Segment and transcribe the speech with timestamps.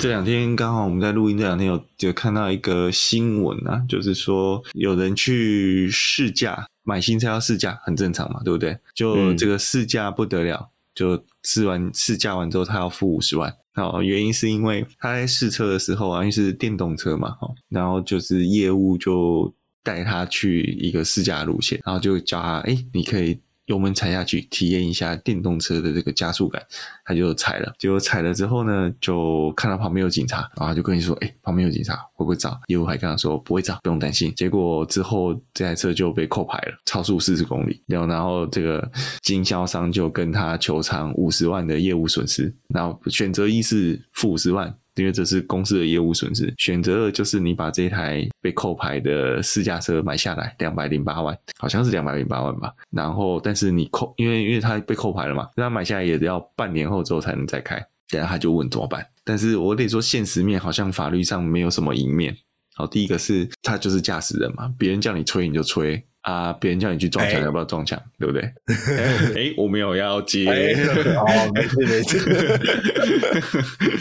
[0.00, 8.78] 这两天刚好我们在录音，这两天有就看到一个新闻啊，就是说有人去试驾买新车要试驾，很正常嘛，对不对？
[8.94, 13.54] 就这个试驾不得了，嗯、就试完试驾完之后，他要付五十万。
[13.74, 17.36] 哦，原因是因为他在试车的时候啊，因为是电动车嘛，
[17.68, 23.38] 然后就是业务就带他去一个试驾路线，然后就教他，哎，你可以。
[23.70, 26.60] 油门踩下去，体验一下电动车的这个加速感，
[27.04, 27.72] 他就踩了。
[27.78, 37.80] 结果踩了之后呢，就看到旁边有警察，然后就跟你说：“哎、旁边有警察，会不会找？”业务还跟他说：“不会找，不用担心。”结果之后这台车就被扣牌了，超速四十公里。
[37.86, 38.90] 然后，然后这个
[39.22, 42.52] 经销商就跟他求偿五十万的业务损失。
[42.74, 44.74] 然后选择一是付五十万。
[45.00, 46.52] 因为这是公司的业务损失。
[46.58, 52.72] 选择二就是你把这台被扣牌的试驾车买下来，两百零八万，好像是两百零八万吧。
[52.90, 57.84] 然后，但是你扣，因为因为它被扣牌了嘛，那买下来也要半年后之后才能再开。
[58.10, 59.06] 等下他就问怎么办？
[59.22, 62.36] 但是我得说，现实面好像法律上没有什么赢面。
[62.80, 66.04] 好，第一个是他就是驾驶人嘛，别人叫你吹你就吹。
[66.22, 66.52] 啊！
[66.52, 67.98] 别人叫你去撞墙，要不要撞墙？
[67.98, 68.42] 欸、对不对？
[68.94, 70.46] 哎、欸，我没有要接。
[70.50, 72.18] 哦，没事没事。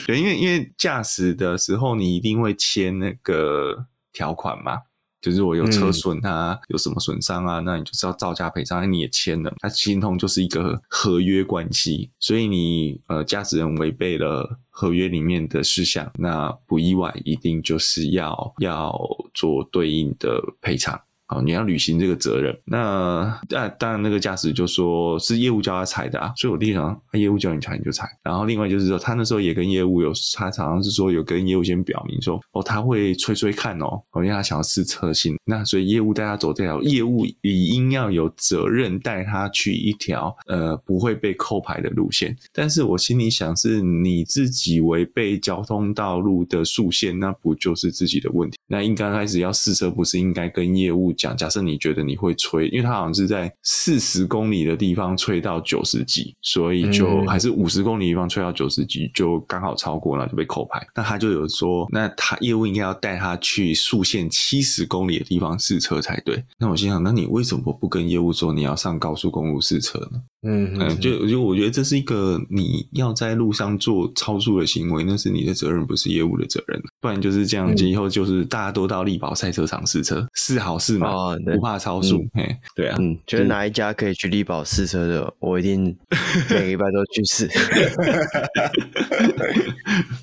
[0.06, 4.80] 对，因为因为驾驶的时候，你一定会签那个条款嘛，
[5.22, 9.54] 就是我有车损啊，嗯、有什么损伤啊，那你就是要照价赔偿，你也签了。
[9.60, 18.98] 它形同就是一个合约关系，所以你呃，驾驶人违背了合约里面的事项，那不意外，一定就是要要
[19.34, 20.98] 做对应的赔偿。
[21.30, 22.56] 哦，你要履行这个责任。
[22.66, 28.10] 那当当然，那个驾驶就说是业务叫他踩的啊，所以我第一想，业务叫你踩你就踩。
[28.24, 35.36] 然后另外就是说，他那时候也跟业务有，他常常是说有跟业务先表明说，哦，他会催催看哦，因为他想要试车性。
[35.46, 42.36] 那所以业务带他走这条，业务理应要有责任带他去一条呃不会被扣牌的路线。
[42.52, 48.58] 但是我心里想，是你自己违背交通道路的速限，那不就是自己的问题？
[48.66, 51.38] 那应该开始要试车，不是应该跟业务讲？
[51.38, 60.86] 假设你觉得你会吹，因为他好像是在四十公里的地方吹到九十几，所以就还是五十公里的地方吹到九十几，就刚好超过了，就被扣牌。
[60.96, 66.44] 那他就有说，那他业务应该要带他去速限七十公里的地方试车才对。
[66.58, 70.22] 那我心想，那你为什么不跟业务说你要上高速公路试车呢？
[70.42, 76.82] 嗯嗯，就就我觉得这是一个你要在路上做超速的行为，那是你的责任，不是业务的责任。
[77.02, 81.09] 不然就是这样，以后就是大家都到力宝赛车场试车，是好事嘛。
[81.12, 82.26] 哦，不怕超速，
[82.76, 85.96] 对啊，嗯，觉得哪一家可以去力宝试车的，我一定
[86.50, 87.48] 每个礼拜都去试。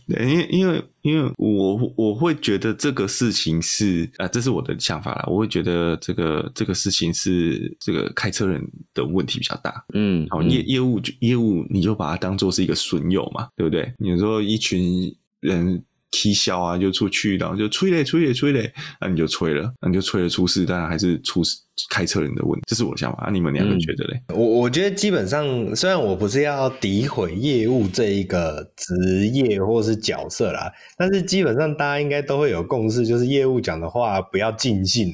[0.09, 5.25] 对，因为因为因为我我会觉得这个事情是啊，这是我的想法啦。
[5.27, 8.63] 我会觉得这个这个事情是这个开车人
[8.95, 9.85] 的问题比较大。
[9.95, 13.93] 嗯，好，业业务业务你就把它当做是一个损友嘛，对不对？
[13.99, 15.83] 你说一群人。
[16.17, 18.73] 踢销啊，就出去，然后就吹嘞，吹嘞，吹嘞，
[19.03, 21.59] 那你就吹了，那你就吹了出事，当然还是出事。
[21.91, 23.27] 开车人的问题，这是我的想法。
[23.27, 24.21] 啊、你们两个觉得嘞？
[24.29, 35.13] 我我觉得基本上，虽然我不是要诋毁业务这一个职业或是角色啦，但是基本上大家应该都会有共识，就是业务讲的话不要尽信。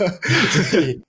[0.70, 1.00] 所以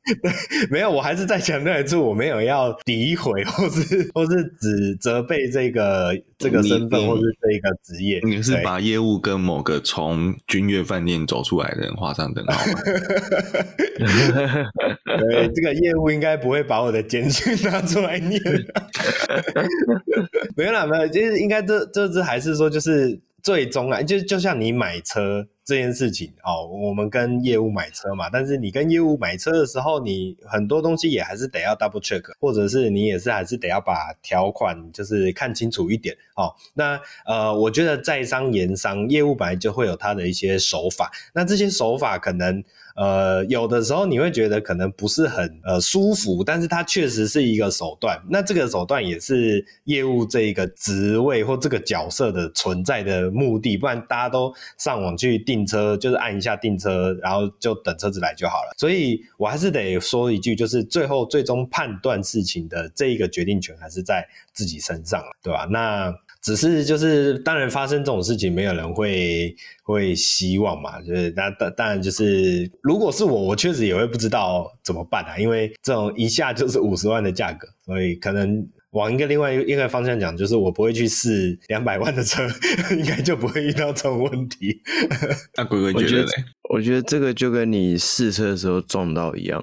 [0.69, 8.19] 没有，我还是在强调一次，我没有要诋毁或是或是指责备这个这个身份或是这一个职业。
[8.23, 12.79] 你是把业务跟某个从君悦饭店走出来的人画上等号吗？
[15.05, 18.41] 对，这个业务应该不会把我的简讯拿出来念。
[20.55, 36.53] 没有啦，没有，就是应该这这这还是说，就是最终啊，就就像你买车这件事情哦，我们跟业务买车嘛，但是你跟业务买车的时候，你很多东西也还是得要 double check，或者是你也是还是得要把条款就是看清楚一点哦。
[36.73, 42.63] 那呃，我觉得在商言商，业务本来就会有他的一些手法，那这些手法可能。
[42.97, 48.19] 呃，有的时候你会觉得可能不是很呃舒服，但是它确实是一个手段。
[48.27, 58.73] 那这个手段也是业务这一个职位或这个角色的存在的目的，不然大家都上网去订车，就是按一下订车，然后就等车子来就好了。
[58.77, 65.67] 所以我还是得说一句，就是最后最终判断事情的这一个决定权还是在自己身上，对吧？
[65.69, 66.11] 那。
[66.47, 69.53] 只是就是，当然发生这种事情，没有人会
[69.83, 71.01] 会希望嘛。
[71.01, 75.37] 就是那当当然就是，如果是我，我确实也会不知道怎么办啊。
[75.37, 82.47] 因为这种一下就是五十万的价格，所以可能往一个另外一个方向讲，就是我不会去试两百万的车，
[82.95, 84.81] 应该就不会遇到这种问题。
[85.57, 86.29] 那鬼鬼觉得嘞？
[86.69, 89.61] 我觉得这个就跟你试车的时候撞到一样，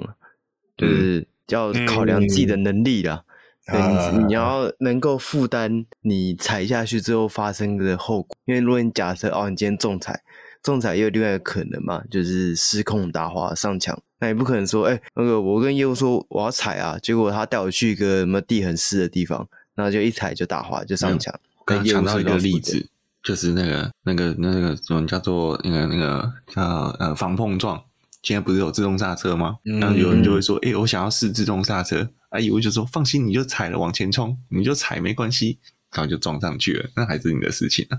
[0.76, 3.24] 就是要考量自己的能力啦。
[3.26, 3.30] 嗯
[3.66, 3.80] 对，
[4.12, 8.36] 你你要能够负担你踩下去之后发生的后果。
[8.44, 10.22] 因为如果你假设哦，你今天重踩，
[10.62, 13.98] 重踩也有另外一个可能嘛，就是失控打滑上墙。
[14.20, 21.34] 那也不可能说，哎，那个我跟业务说我要踩啊，结果他带我去一个什么地很湿的地方，然后就一踩就打滑就上墙。
[21.64, 22.86] 刚刚想到一个例子，
[23.22, 26.62] 就是那个那个那个什么叫做那个那个叫
[26.98, 27.82] 呃防碰撞。
[28.22, 29.56] 现在不是有自动刹车吗？
[29.64, 35.58] 然后有人就会说：“哎、我想要试自动刹车。”阿姨我就说：“放心，你就踩了往前冲，你就踩没关系。”
[35.94, 37.96] 然后就撞上去了，那还是你的事情啊。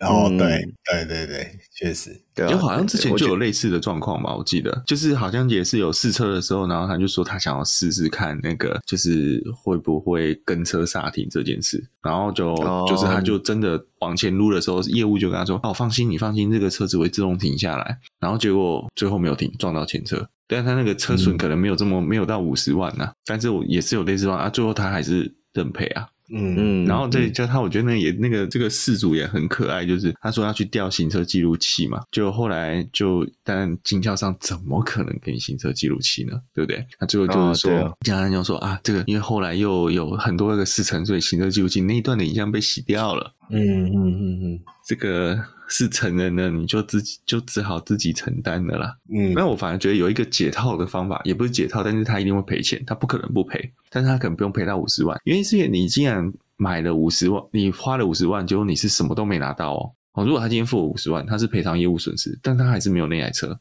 [0.00, 12.56] 然后对对对对，确实，对，就好像之前就有类似的状况吧，我记得，就是好像也是有试车的时候，然后他就说他想要试试看那个，就是会不会跟车刹停这件事，然后就
[12.88, 26.06] 就是他就真的往前撸的时候，业务就跟他说：“哦，放心，你放心，这个车子会自动停下来。”然后结果最后没有停，撞到前车，但他那个车损可能没有这么没有到五十万呐，但是我也是有类似状啊，最后他还是认赔啊。
[26.30, 36.40] 嗯嗯，然后再叫他，我觉得那也那个这个事主也很可爱，就是他说要去调行车记录器嘛，就后来就但经销商怎么可能给你行车记录器呢？
[36.54, 36.82] 对不对？
[36.98, 43.30] 他最后就是说，经销商就说啊，这个因为后来又有很多个试乘，所以行车记录器那一段的影像被洗掉了。
[43.50, 45.38] 嗯嗯嗯嗯，这个。
[45.76, 48.96] 是成人了，你就自己就只好自己承担的啦。
[49.12, 59.90] 嗯，那我反而觉得有一个解套的方法，也不是解套，但是他一定会赔钱，他不可能不赔，但是他可能不用赔到五十万，原因是因为你既然买了五十万，你花了五十万，结果你是什么都没拿到哦。
[60.12, 63.58] 哦，如果他今天付了五十万，他是赔偿业务损失，但他还是没有那台车，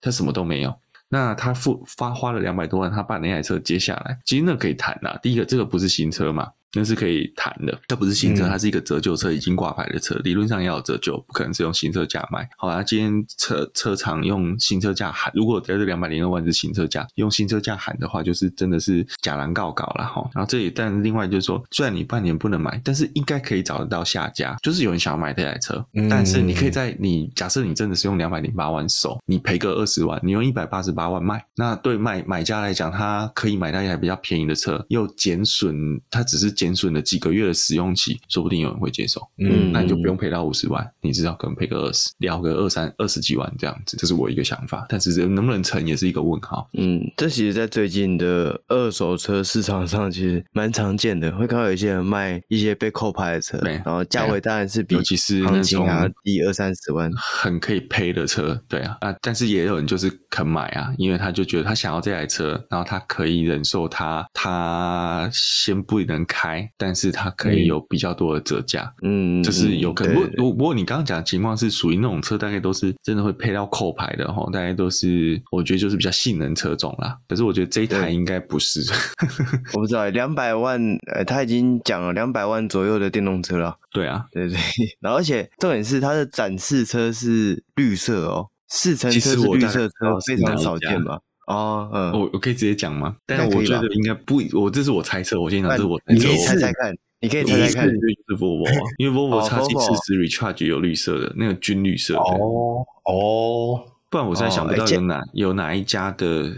[0.00, 0.72] 他什么都没有。
[1.08, 5.18] 那他付发花了两百多万，他把那台车接下来，其实那可以谈啦。
[5.20, 6.48] 第一个，这个不是新车嘛。
[6.74, 12.48] 那是可以谈的，它不是新车，它是一个折旧车，已经挂牌的车，理论上要有折旧，不可能是用新车价卖。
[12.58, 20.28] 好啊，今天车车厂用新车价喊，如果在这两百零二万是新车价，用新车价喊的话，就是真的是假狼告告了哈。
[20.34, 36.76] 然后这里，但另外就是说，虽然你半年不能买，但是应该可以找得到下家，就是有人想要买这台车，但是你可以在你假设你真的是用两百零八万收，你赔个二十万，你用一百八十八万卖，那对卖买家来讲，他可以买到一台比较便宜的车，又减损，他只是减。
[36.76, 39.26] 损了几个月的使用期，说不定有人会接受。
[39.38, 44.84] 嗯，那你就不用赔到五十万，你至少可能赔个二十，聊个二三二十几万这样子，这是我一个想法。
[44.90, 46.68] 但是能不能成也是一个问号。
[46.74, 66.45] 嗯，这其实，在最近的二手车市场上，其实蛮常见的，会看到有一些人卖一些被扣牌的车，对，然后价位当然是比尤其是行情还要低二三十万，很可以赔的车，对啊啊，但是也有人就是肯买啊，因为他就觉得他想要这台车，然后他可以忍受他他先不能开。
[66.76, 70.14] 但是它可以有比较多的折价，嗯，就是有可能。
[70.14, 77.16] 不过不过你刚刚讲的情况是属于那种车，大概都是真的会配到扣牌的哈，大概都是我觉得就是比较性能车种啦。
[77.28, 78.80] 可是我觉得这一台应该不是，
[79.74, 80.80] 我不知道两百万，
[81.14, 83.76] 呃，他已经讲了两百万左右的电动车了。
[83.92, 84.58] 对啊，对对。
[85.00, 91.18] 然后而且重点是它的展示车是绿色哦，试乘车是绿色车，非常少见吧。
[91.46, 93.16] 哦，嗯，我我可以直接讲吗？
[93.24, 106.50] 但是我觉得应该不，我这是我猜测，我先讲这是我，你可以猜猜看，你可以猜猜看，是 Volvo 啊，因为 Volvo XC40 Recharge 有绿色的，那个军绿色的，哦哦，不然我现在想不到有哪有哪一家的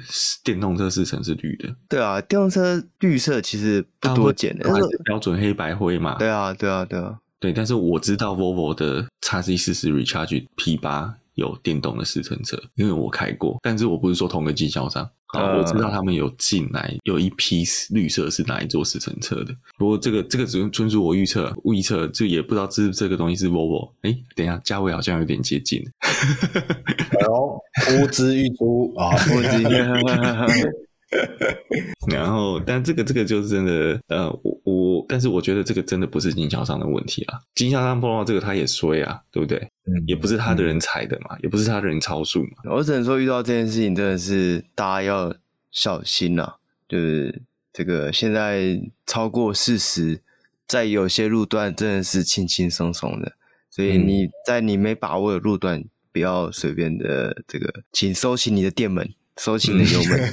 [0.42, 1.68] 电动车试乘是绿的。
[1.88, 4.70] 对啊，电动车绿色其实不多见的，
[5.04, 6.14] 标准黑白灰嘛。
[6.18, 11.12] 对啊，对啊，对啊，对，但是我知道 Volvo 的 x C 四十 Recharge P8。
[11.38, 19.54] 有电动的试乘车，因为我开过，但是我不是说同个经销商，啊，我知道他们有进来有一批绿色是哪一座试乘车的。
[19.78, 23.92] 不过这个这个只能纯属我预测，预测就也不知道这这个东西是 Volvo。
[24.02, 25.80] 哎，等一下，价位好像有点接近。
[27.20, 30.68] 然后呼之欲出啊，呼之欲
[32.10, 39.58] 然后，但这个这个就是真的，呃，我我，但是我觉得这个真的不是经销商的问题啊，经销商碰到这个他也衰啊，对不对？
[39.86, 42.72] 嗯，也不是他的人踩的嘛，嗯、也不是他的人超速嘛。
[42.74, 45.34] 我只能说，遇到这件事情真的是大家要
[45.70, 46.54] 小心呐、啊，
[46.88, 50.20] 就是这个现在超过四十，
[50.66, 53.32] 在有些路段真的是轻轻松松的，
[53.70, 59.10] 所以你在你没把握的路段，不要随便的这个，请收起你的电门。
[59.38, 60.32] 收起你的油门，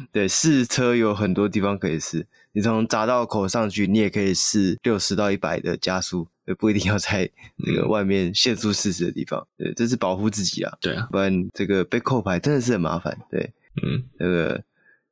[0.12, 2.26] 对，试车有很多地方可以试。
[2.52, 9.46] 你从匝道口上去，你也可以试六十到一百的加速，也，不一定要在那个外面限速四十的地方。
[9.56, 10.76] 对，这是保护自己啊。
[10.80, 13.18] 对啊，不然这个被扣牌真的是很麻烦。
[13.30, 14.62] 对，嗯，这个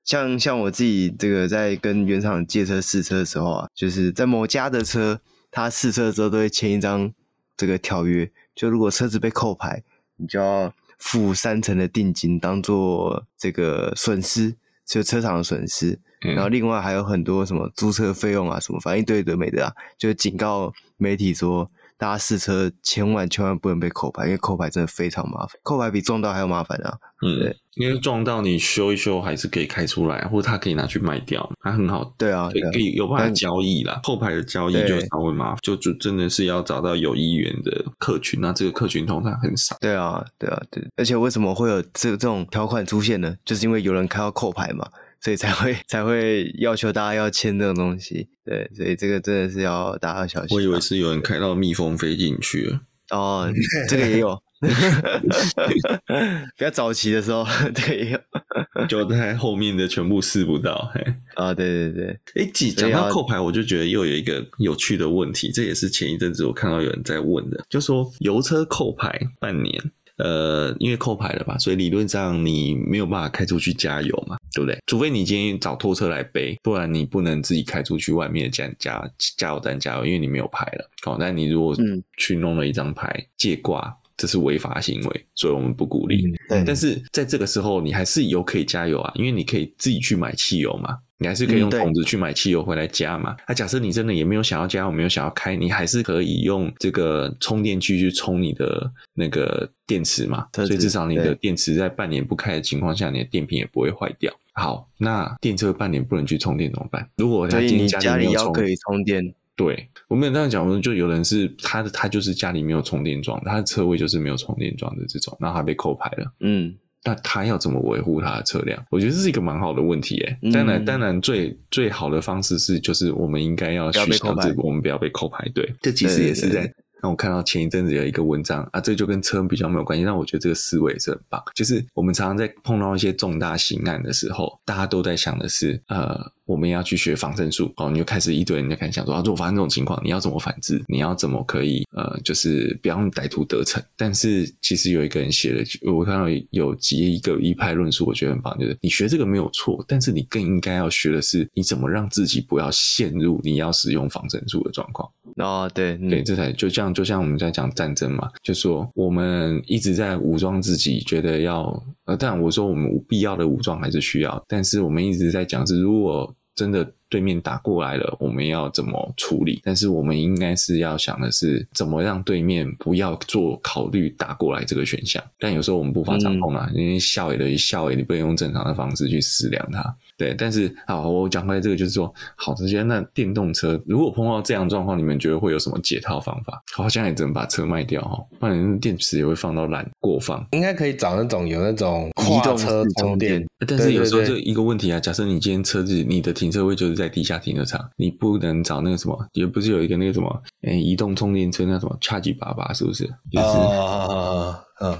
[0.04, 5.20] 像像我自己这个在跟原厂借车试车的时候啊，就是在某家的车，
[5.50, 7.12] 他试车的时候都会签一张
[7.56, 9.82] 这个条约，就如果车子被扣牌，
[10.16, 10.74] 你就要。
[11.04, 14.56] 付三成的定金当做这个损失，
[14.86, 16.00] 就车厂的损失。
[16.20, 26.98] 然后另外还有很多什么租车费用啊，什么反正一堆的没的啊，就警告媒体说，大家试车千万千万不能被扣牌，因为扣牌真的非常麻烦，扣牌比撞到还要麻烦啊。
[27.24, 32.12] 嗯，对，因为撞到你修一修还是可以开出来，或者他可以拿去卖掉，它很好。
[32.18, 34.00] 对啊，可以，可以有办法交易啦。
[34.02, 39.76] 扣牌的交易就稍微麻烦，就就真的是要找到有意愿的客群，那这个客群通常很少。
[39.80, 40.86] 对啊，对啊，对。
[40.96, 43.34] 而且为什么会有这这种条款出现呢？
[43.44, 44.86] 就是因为有人开到扣牌嘛。
[45.24, 50.54] 所以才会 才会要求大家要签这种东西，对，所以这个真的是要大家要小心。
[50.54, 53.50] 我以为是有人开到蜜蜂飞进去了，哦，
[53.88, 57.42] 这个也有， 比较早期的时候，
[57.74, 58.20] 对也有，
[58.86, 61.02] 就在后面的全部试不到，嘿，
[61.36, 69.90] 啊，对对对，哎，讲到扣牌，我就觉得又有一个有趣的问题，这也是前一阵子我看到有人在问的，就说油车扣牌半年。
[70.16, 74.78] 呃，因为扣牌了吧，所以理论上你没有办法开出去加油嘛，对不对？
[74.86, 80.88] 除非你今天找拖车来背，不然你不能自己开出去外面加加加油站加油，因为你没有牌了。
[81.02, 81.76] 好，但你如果
[82.16, 86.24] 去弄了一张牌借挂，这是违法行为，所以我们不鼓励。
[86.50, 90.96] 嗯，但是在这个时候，你还是有可以加油啊，因为你可以自己去买汽油嘛。
[91.24, 93.34] 你还是可以用桶子去买汽油回来加嘛？
[93.38, 100.46] 那、嗯啊、假设你真的也没有想要加，我没有想要开，你还是可以用这个充电器去充你的那个电池嘛。
[100.52, 104.30] 所以至少你的电池在半年不开的情况下，你的电瓶也不会坏掉。
[104.52, 107.08] 好，那电车半年不能去充电怎么办？
[107.16, 116.30] 如果他今天家里要可以充电，对，我们这样讲，就有人是他的他就是家里没有充电桩，他的车位就是没有充电桩的这种，然后他被扣牌了。
[116.40, 116.76] 嗯。
[117.04, 118.82] 那他要怎么维护他的车辆？
[118.90, 120.50] 我觉得这是一个蛮好的问题诶。
[120.50, 125.46] 当然，当然最最好的方式是，就是我们应该要取消这个，我们不要被扣牌。
[125.54, 126.72] 对，这其实也是在。
[127.02, 131.42] 那我看到前一阵子有一个文章啊，这就跟车比较没有关系，但我觉得这个思维也是很棒。
[131.54, 136.32] 就是我们常常在碰到一些重大刑案的时候，大家都在想的是，呃。
[136.46, 140.82] 我们要去学防身术哦，你就开始一堆人就开始想说啊，如果发生这种情况，你要怎么反制？
[140.88, 143.82] 你要怎么可以呃，就是不要让歹徒得逞？
[143.96, 155.08] 但是其实有一个人写了，我看到有几一个一派论述，我觉得很棒，就是你学这个没有错，但是你更应该要学的是你怎么让自己不要陷入你要使用防身术的状况。
[155.36, 166.32] 哦，对对，这才就像就像我们在讲战争嘛，就说我们一直在武装自己，觉得要呃，当然我说我们必要的武装还是需要，但是我们一直在讲是如果。
[166.54, 169.60] 真的对面打过来了，我们要怎么处理？
[169.64, 175.22] 但是我们应该是要想的是，怎么让对面不要做考虑打过来这个选项。
[175.38, 179.96] 但有时候我们无法掌控啊，嗯、因为笑尾的笑尾，你不能用正常的方式去思量它。
[180.16, 186.62] 对，但是好，我讲回来这个就是说，好，这些那电动车如果碰到这样状况，你们觉得会有什么解套方法？
[186.72, 190.46] 好像也只能把车卖掉哈，不然电池也会放到烂过放。
[190.52, 203.04] 应该可以找那种有那种移动车充电，但是有时候就一个问题啊，假设你今天车子你的停车位就是在地下停车场，你不能找那个什么，也不是有一个那个什么，诶、欸，移动充电车那什么 Charge888 是不是？
[203.32, 203.46] 就是。
[203.46, 204.98] Uh 嗯，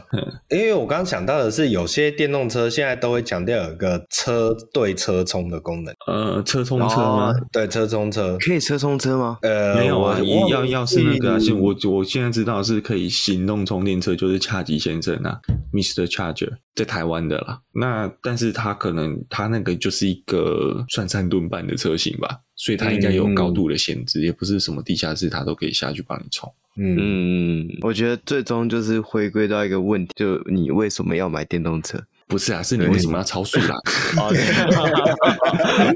[0.50, 5.94] 因为我刚刚想到的是，有些电动车现在都会强调有一个车对车充的功能。
[6.06, 7.32] 呃，车充车吗？
[7.32, 9.38] 哦、对，车充车可以车充车吗？
[9.42, 15.40] 呃，没有啊，我要要是那个、啊，是我我现在知道是可以行动充电车，就是恰吉先生啊
[15.72, 16.06] ，Mr.
[16.06, 17.60] Charger，在台湾的啦。
[17.72, 26.52] 那但是他可能他那个就是一个算三吨半的车型吧，所以它应该有高度的限制，嗯、也不是什么地下室它都可以下去帮你充。
[26.76, 32.02] 嗯，我觉得最终就是回归到一个问题，就你为什么要买电动车？
[32.26, 33.76] 不是啊，是你为什么要超速啦？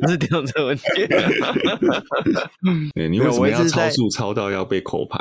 [0.00, 0.84] 不 是电动车问题。
[2.94, 5.18] 对，你为什么要超速超到要被扣牌？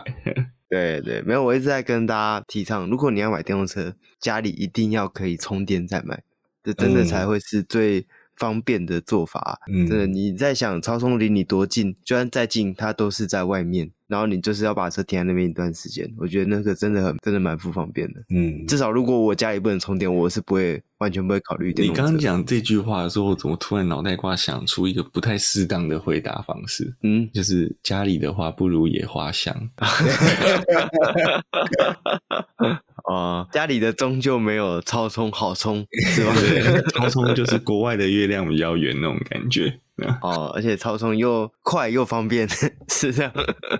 [0.69, 6.21] 对对，没有，我一直在跟大家提倡，如果你要买电动车，家里一定要可以充电再买，
[6.61, 8.05] 这真的才会是最
[8.37, 9.59] 方便的做法。
[9.71, 13.91] 嗯，真的，你在想超充离你多近，就算再近，它都是在外面。
[14.07, 18.21] 然后你就是要把车停在那边一段时间，我觉得那个真的很，真的蛮不方便的。
[18.29, 22.01] 嗯，至少如果我家里不能充电，我是不会完全不会考虑电动车。
[22.01, 26.95] 你刚刚讲这句话的时候，我怎么突然脑袋瓜想出一个不太适当的回答方式？
[27.03, 29.69] 嗯，就是家里的话不如野花香。
[33.07, 36.33] 啊，家里的终究没有超充好充，是吧？
[36.93, 39.79] 超充就是国外的月亮比较圆那种感觉。
[40.21, 42.47] 哦，而且超充又快又方便，
[42.87, 43.31] 是这样。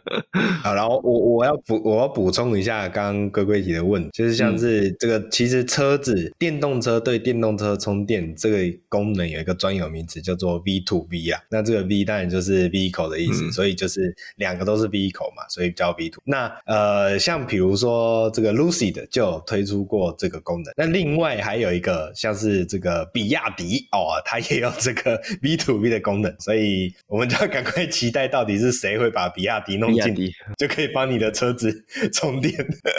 [0.64, 8.58] 好，然后我我要补我要补充一下刚刚龟龟提的问，就是像是这个，其实车子电动车对电动车充电这个
[8.90, 11.40] 功能有一个专有名词叫做 V to V 啊。
[11.52, 16.20] 那这个 V 当然就是 vehicle 的意思，嗯、所以就是两个都是 vehicle 嘛，所以叫 V to。
[16.26, 20.74] 那呃，像比如说这个 Lucy 的就有推出过这个功能。
[20.76, 26.07] 那另外还有一个像是这个比亚迪哦，它也有这个 V to V 的。
[26.08, 30.16] 功能，所以我们就要赶快期待到底是谁会把比亚迪弄进，
[30.58, 31.84] 就可以帮你的车子
[32.14, 32.54] 充电。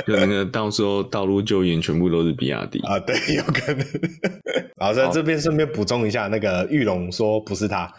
[0.06, 2.78] 就那个到时候道路救援全部都是比亚迪。
[2.86, 3.86] 啊，对，有可能。
[4.80, 7.92] 好在这边顺便补充一下，那个玉龙说不是他，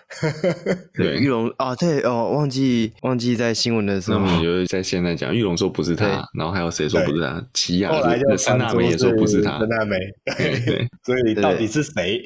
[0.96, 7.46] 对，玉龙啊，对哦，忘记忘记在新闻的时候，那你就在现在讲，玉龙说不是他，然后还有谁说不是他？
[7.54, 9.98] 起亚，后来就三大美也说不是他，三大美，
[10.38, 12.24] 对，所以到底是谁？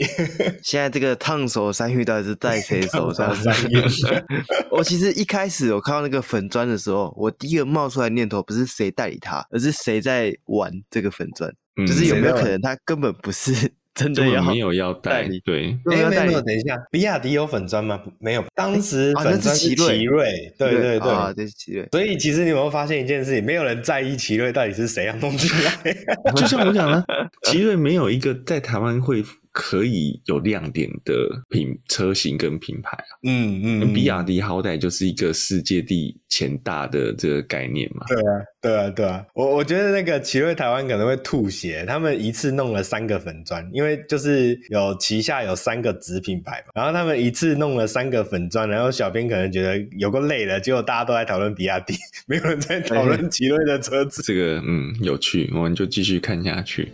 [0.61, 3.33] 现在这个烫手山芋到底是在谁手上？
[4.71, 11.51] 我其实一开始我看到那个粉砖的时候，我第一个冒出来念头不是谁代理他，而是谁在玩这个粉砖，
[11.87, 13.53] 就是有没有可能他根本不是
[13.93, 15.39] 真的要没有要代理？
[15.45, 18.01] 对，没有没有，等一下，比亚迪有粉砖吗？
[18.17, 21.87] 没有，当时粉砖是奇瑞，对对对，啊，这是奇瑞。
[21.91, 23.45] 所以其实你有没有发现一件事情？
[23.45, 26.31] 没有人在意奇瑞到底是谁要弄出来。
[26.35, 27.05] 就像我讲的，
[27.43, 29.23] 奇瑞没有一个在台湾会。
[29.53, 31.13] 可以有亮点的
[31.47, 38.03] 品车型跟品牌啊，嗯嗯，比亚迪好歹就是一个世界第前大的这个概念嘛。
[38.07, 39.23] 对啊，对啊，对啊。
[39.35, 51.93] 我我觉得那个奇瑞台湾可能会吐血，他们一次弄了三个粉砖，因为就是有旗下有三个子品牌嘛，然后他们一次弄了三个粉砖，然后小编可能觉得有够累了，结果大家都在讨论比亚迪，
[52.25, 54.23] 没有人在讨论奇瑞的车子。
[54.23, 56.91] 这个嗯有趣，我们就继续看下去。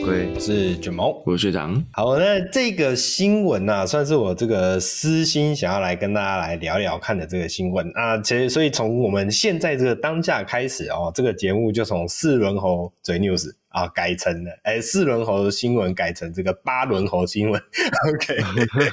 [0.00, 1.84] 我是卷毛，我是学长。
[1.92, 8.16] 好，那这个新闻呢、啊，算是我这个私心想要来跟大家来聊聊看的这个新闻啊。
[8.18, 13.52] 其实，所以从我们现在这个当下开始哦，这个节目就从四轮猴嘴 news。
[13.72, 17.60] 啊，改成了哎，四轮猴的新闻改成这个八轮猴新闻。
[18.14, 18.36] OK，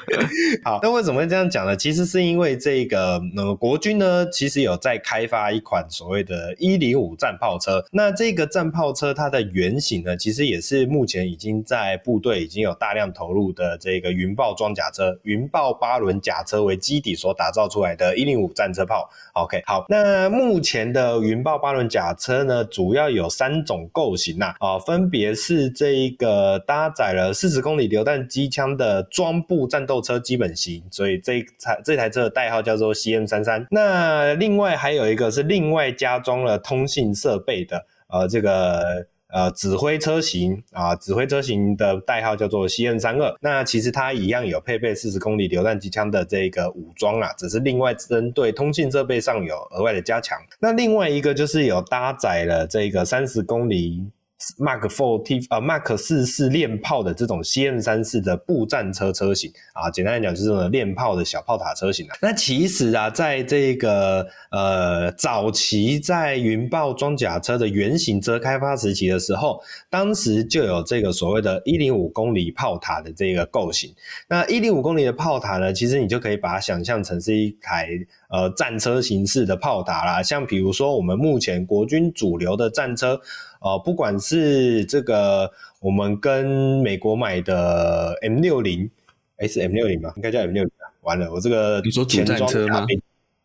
[0.64, 1.76] 好，那为什么会这样讲呢？
[1.76, 7.84] 其实是因为这个呃，国军呢，其实有在开发一款所谓的一零五战炮车。
[7.92, 19.10] 那这个战炮车它的原型呢，其实也是目前已经在部队已经有大量投入的这个云豹装甲车，云豹八轮甲车为基底所打造出来的一零五战车炮。
[19.34, 24.54] OK，好，那目前的云豹八轮甲车呢，主要有三种构型呐。
[24.60, 33.66] 啊，分别是这一个搭载了四十公里榴弹机枪的装步战斗车基本型，所以这一台这台车的代号叫做 CM 三三。
[33.72, 39.08] 那另外还有一个是另外加装了通信设备的，呃，这个。
[39.32, 43.32] 呃，指挥车型啊，指挥车型的代号叫做 CM 三二。
[43.42, 50.36] 那其实它一样有配备四十公里榴弹机枪的这个武装啊，只是另外针对通信设备上有额外的加强。
[50.60, 54.10] 那另外一个就是有搭载了这个三十公里。
[54.58, 62.16] Mark Four T 呃 Mark 四四练炮的这种 CM 三四的步战车车型啊，简单来讲就是这种练炮的小炮塔车型啊。
[62.22, 73.94] 那其实啊，在这个呃早期在云豹装甲车的原型车开发时期的时候，当时就有这个所谓的一零五公里炮塔的这个构型。
[74.30, 77.90] 那一零五公里的炮塔呢，其实你就可以把它想象成是一台
[78.30, 80.24] 呃战车形式的炮塔啦。
[80.24, 83.20] 像比如说我们目前国军主流的战车。
[83.62, 86.46] 呃，不管是这个我们跟
[86.82, 88.90] 美国买的 M 六零，
[89.36, 90.14] 哎，是 M 六零吗？
[90.16, 90.88] 应该叫 M 六零啊。
[91.02, 92.86] 完了，我这个你说主战车吗？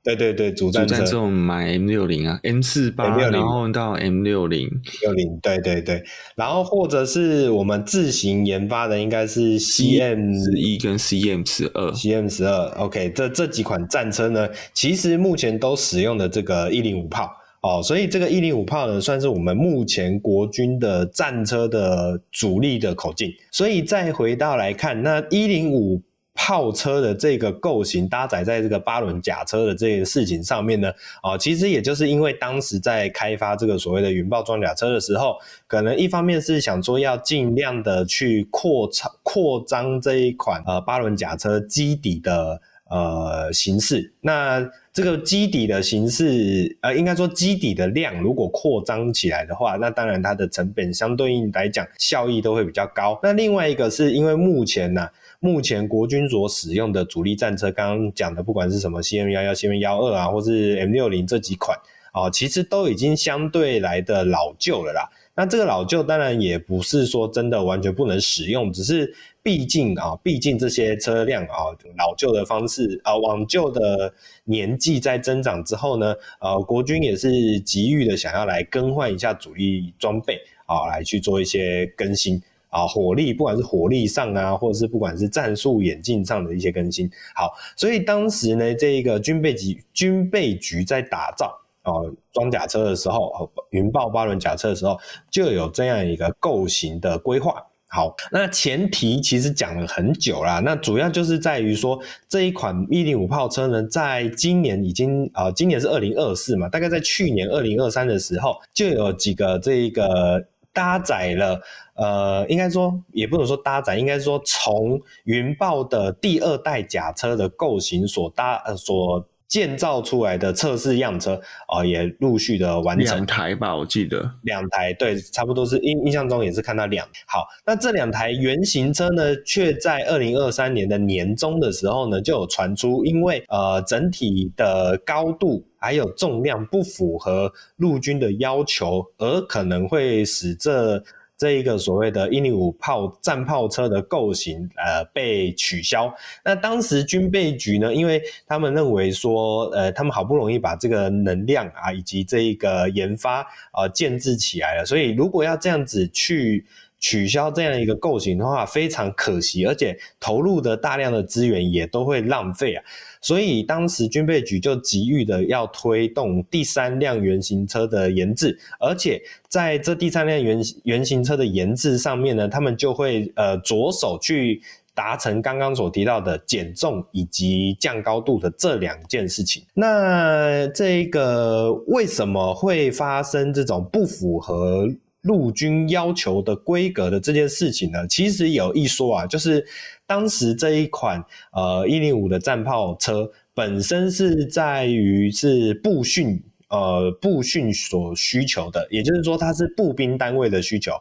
[0.04, 1.26] 对对对，主战车。
[1.26, 4.68] 买 M 六零啊，M 四八，然后到 M 六零，
[5.00, 6.02] 六零，对对对。
[6.36, 12.66] 然后或者是我们自行研发的，应该是 CM 十一跟 CM 十二，CM 十二。
[12.76, 17.30] OK，这这几款战车呢，其实目前都使用的这个一零五炮。
[17.62, 23.32] 哦，所以这个一零五炮呢，算是我们目前国军的战车的主力的口径。
[23.50, 26.02] 所以再回到来看，那一零五
[26.34, 30.92] 炮车的这个构型搭载在这个八轮甲车的这件事情上面呢，
[31.22, 44.70] 哦，其实也就是因为当时在开发这个所谓的云豹装甲车的时候，可能一方面是想说要尽量的去扩张扩张这一款呃八轮甲车基底的呃形式，那。
[44.94, 53.18] 这个基底的形式，呃，应该说基底的量，如果扩张起来的话，那当然它的成本相对应来讲效益都会比较高。
[53.20, 55.08] 那另外一个是因为目前呢、
[55.44, 61.78] 目前国军所使用的主力战车，刚刚讲的不管是什么 CM 幺幺、CM 幺二啊，或是 M 六零这几款
[62.12, 65.10] 啊、其实都已经相对来的老旧了啦。
[65.34, 69.14] 那这个老旧当然也不是说真的完全不能使用，只是。
[69.44, 74.10] 毕竟啊，毕竟这些车辆啊，老旧的方式啊，往旧的
[74.44, 82.40] 年纪在增长之后呢，呃，国军也是急于的想要来更换一下主力装备啊，来去做一些更新
[82.74, 87.08] 啊火力，不管是火力上啊，或者是不管是战术演进上的一些更新。
[87.36, 94.98] 好，所以当时呢，这个军备局军备局在打造哦装甲车的时候，云豹八轮甲车的时候，
[95.30, 97.64] 就有这样一个构型的规划。
[97.86, 101.96] 好，那前提其实讲了很久啦，那主要就是在于说
[102.28, 111.58] 这一款一零五炮车呢，在今年已经呃，今年是二零二四嘛，大概在去年二零二三的时候，就有几个这一个搭载了
[111.94, 119.26] 呃，应该说也不能说搭载，应该说从云豹的第二代甲车的构型所搭呃所。
[119.54, 127.06] 建造出来的测试样车啊、呃，也陆续的完成两台吧，我记得两台，对，差不多是印印象中也是看到两。
[127.24, 141.00] 好，那这两台原型车呢，却在二零二三年的年中的时候呢，就有传出，因为呃整体的高度还有重量不符合陆军的要求，而可能会使这。
[141.44, 146.10] 这一个所谓的一零五炮战炮车的构型，呃，被取消。
[146.42, 156.64] 那当时军备局呢，因为他们认为说，呃，他们好不容易把这个能量啊，以及这一个研发啊建制起来了，所以如果要这样子去
[156.98, 162.82] 取消这样一个构型的话，非常可惜，而且投入的大量的资源也都会浪费啊。
[163.24, 174.60] 所以当时军备局就急于的要推动第三辆原型车的研制，而且在这第三辆原原型车的研制上面呢，他们就会呃着手去
[174.94, 179.62] 达成刚刚所提到的减重以及降高度的这两件事情。
[179.72, 184.86] 那这个为什么会发生这种不符合
[185.24, 188.06] 陆军要求的规格的这件事情呢？
[188.06, 189.66] 其实有一说啊，就是。
[190.06, 200.92] 当时这一款呃一零五的战炮车本身是在于是步训呃步训所需求的，也就是说它是步兵单位的需求。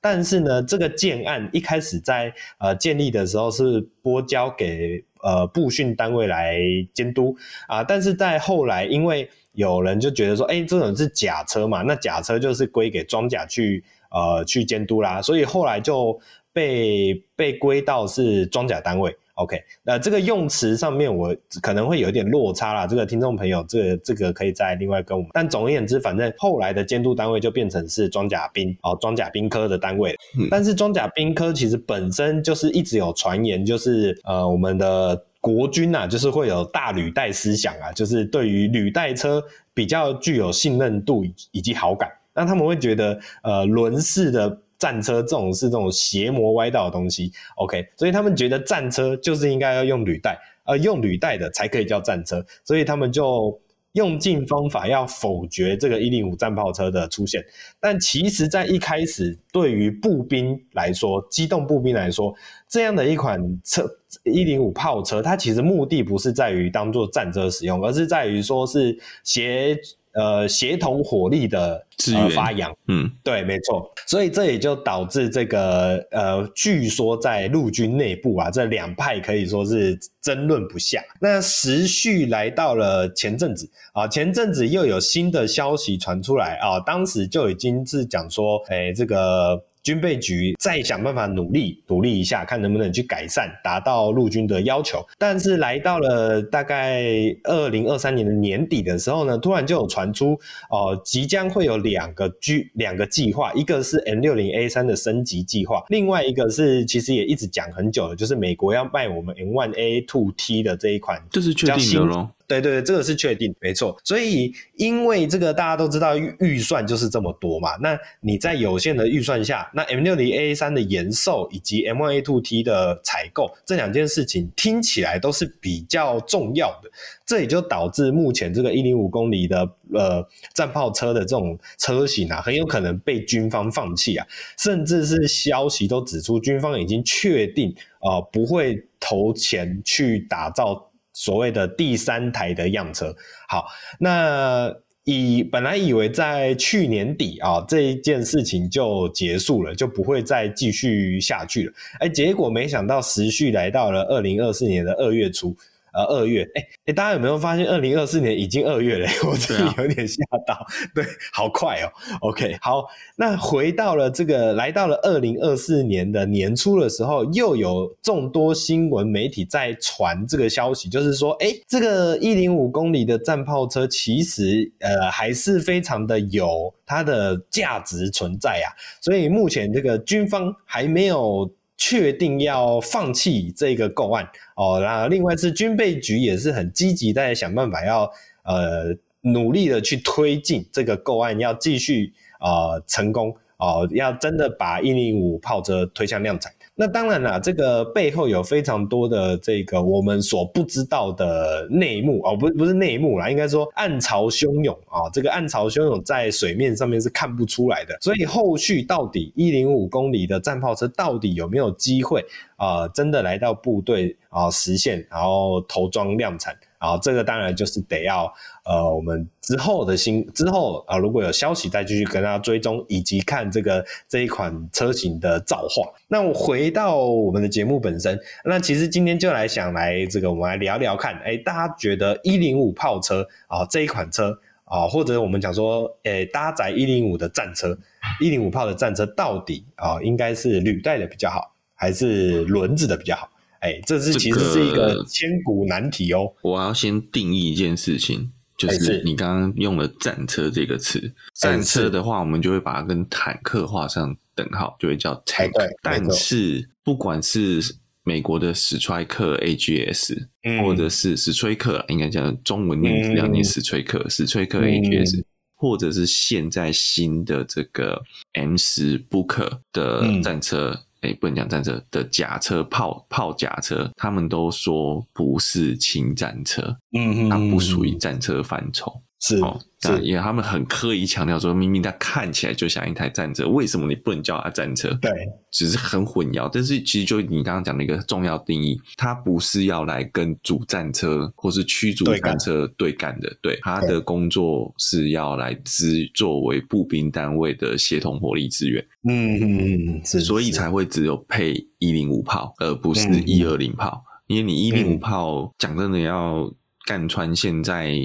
[0.00, 6.56] 但是呢，这个建案一开始在呃建立的时候是拨交给呃步训单位来
[6.94, 16.20] 监督啊，但是在后来因为有人就觉得说，哎，这种是假车嘛，那假车就是归给装甲去呃去监督啦，所以后来就。
[16.54, 25.30] 被被归到是装甲单位，OK，那这个用词上面我可能会有一点落差啦，这个听众朋友，这个这个可以再另外跟我们。
[25.32, 30.14] 但总而言之，反正后来的监督单位就变成是装甲兵哦，装甲兵科的单位。
[30.38, 44.58] 嗯、但是装甲兵科其实本身就是一直有传言，就是呃我们的国军呐、啊，就是会有大履带思想啊，就是对于履带车比较具有信任度以及好感，那他们会觉得呃轮式的。
[44.78, 53.56] 战车这种是这种邪魔歪道的东西，OK，所以他们觉得战车就是应该要用履带，呃用履带的才可以叫战车，所以他们就
[53.92, 57.44] 用尽方法要否决这个一零五战炮车的出现。
[57.80, 62.34] 但其实，在一开始，对于步兵来说，机动步兵来说，
[62.68, 63.88] 这样的一款车
[64.24, 69.78] 一零五炮车，它其实目的不是在于当做战车使用，而是在于说是协。
[70.14, 81.02] 呃，协同火力的资源、呃、发扬，嗯，对，没错，所以这也就导致这个呃，据说在陆军内部啊，这两派可以说是争论不下。
[81.20, 89.62] 那时序来到了前阵子啊，前阵子又有新的消息传出来啊，当时就已经是讲说，哎，这个。
[89.82, 95.04] 军备局再想办法努力努力一下，看能不能去改善，达到陆军的要求。
[95.18, 97.04] 但是来到了大概
[97.44, 100.32] 二零二三年的年底的时候呢，突然就有传出
[100.70, 112.28] 哦、呃，即将会有两个军两个计划，一个是 M 六零 A 三的升级计划，另外一个是其实也一直讲很久了，就是美国要卖我们 M one A two T 的这一款，这是确定的。
[112.60, 113.96] 对对对，这个是确定，没错。
[114.04, 126.90] 所以因为这个大家都知道预预算就是这么多嘛，那你在有限的预算下，那 M60A3 的延寿以及 M 1 A two T 的采购这两件事情听起来都是比较重要的，
[127.24, 134.26] 这也就导致目前这个一零五公里的呃战炮车的这种车型啊，很有可能被军方放弃啊，
[134.58, 140.91] 甚至是消息都指出军方已经确定啊、呃、不会投钱去打造。
[141.12, 143.14] 所谓的第三台的样车，
[143.48, 143.66] 好，
[143.98, 155.56] 那以本来以为在去年底啊，这一件事情就结束了，就不会再继续下去了，哎，结果没想到时序来到了二零二四年的二月初
[155.92, 159.08] 呃二月，哎哎，大家有没有发现二零二四年已经二月了？
[159.28, 161.88] 我自己有点吓到，对，对，好快哦。
[162.20, 162.84] OK，好，
[163.16, 184.78] 那回到了这个，来到了二零二四年的年初的时候，又有众多新闻媒体在传这个消息，就是说，哎，这个一零五公里的战炮车其实呃还是非常的有它的价值存在啊，所以目前这个军方还没有确定要放弃这个购案哦。
[184.80, 188.10] 那另外是军备局也是很积极在想办法要
[188.44, 196.52] 呃努力的去推进这个购案，要继续呃成功哦，要真的把一零五炮车推向量产。
[196.74, 212.24] 那当然啦，这个背后有非常多的这个我们所不知道的内幕哦，不不是内幕啦，应该说暗潮汹涌啊，这个暗潮汹涌在水面上面是看不出来的，所以后续到底一零五公里的战炮车到底有没有机会
[212.56, 216.56] 啊、真的来到部队啊实现，然后投装量产？
[216.82, 218.24] 啊，这个当然就是得要
[218.64, 225.88] 呃，我们之后的新之后啊，如果有消息再继续跟大家追踪，以及看这个这一款车型的造化。
[226.08, 237.78] 那我回到我们的节目本身，那其实今天就来想来这个，我们来聊聊看，哎，大家觉得一零五炮车啊这一款车啊，或者我们讲说，哎，搭载一零五的战车，
[238.18, 243.28] 一零五炮的战车到底啊，应该是履带的比较好，还是轮子的比较好？
[243.62, 246.34] 哎，这是其实是一个千古难题哦。
[246.42, 255.52] 我要先定义一件事情，就是你刚刚用了“战车”这个词，战车的话，我们就会把它跟坦克画上等号，就会叫 tank。
[255.80, 257.62] 但是不管是
[258.02, 260.26] 美国的史崔克 AGS，
[260.60, 265.22] 或者是史崔克，应该讲中文念两念史崔克，史崔克 AGS，
[265.54, 270.80] 或者是现在新的这个 M 十 Booker 的战车。
[271.02, 279.02] 哎，不能讲战车的甲车、炮炮甲车，他们都说不是轻战车，嗯嗯，它不属于战车范畴。
[279.24, 284.92] 是哦，是，因为他们很刻意强调说，明明它看起来就像一台战车，为什么你不能叫它战车？
[285.00, 285.12] 对，
[285.52, 286.50] 只是很混淆。
[286.52, 298.84] 但是其实就你刚刚讲的一个重要定义，它不是要来跟主战车或是驱逐战车对干的，对，它的工作是要来支作为步兵单位的协同火力支援。
[299.08, 306.52] 嗯嗯嗯，是，所以才会只有配一零五炮，而不是一二零炮，因为你一零五炮讲真的要
[306.86, 307.96] 干穿现在。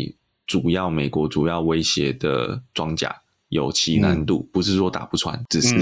[0.47, 3.21] 主要美国主要威胁的装甲。
[3.49, 5.73] 有其难度，嗯、不是说打不穿，只是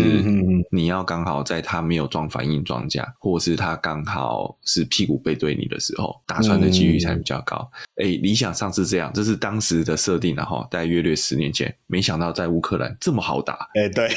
[0.72, 7.68] 你要刚好在他没有装反应装甲，或是他刚好是屁股背对你的时候，打穿的几率才比较高。
[7.96, 13.68] 哎、欸，理想上是这样，这是当时的设定，然后大概约略十年前，没想到在乌克兰这么好打。
[13.74, 14.10] 哎、欸，对，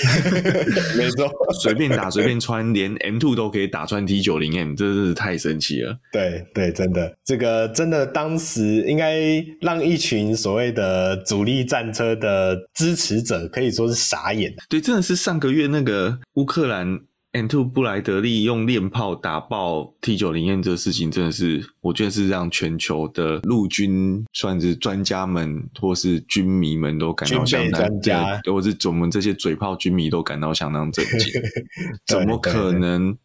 [0.98, 1.30] 没错，
[1.62, 5.96] 随便打随便穿，连 M two 都可以打穿 T 九零 M，真是太神奇了。
[6.12, 13.37] 对对，真的，这个真的当时应该让一群所谓的主力战车的支持者。
[13.48, 14.52] 可以说是傻眼。
[14.68, 17.00] 对，真的是上个月那个乌克兰
[17.32, 31.32] M2 布莱德利用链炮打爆 T 九零 N 这个事情，真的是我觉得是让全球的陆军算是专家们或是军迷们都感到相当专家，或是我们这些嘴炮军迷都感到相当震惊。
[32.06, 33.16] 怎么可能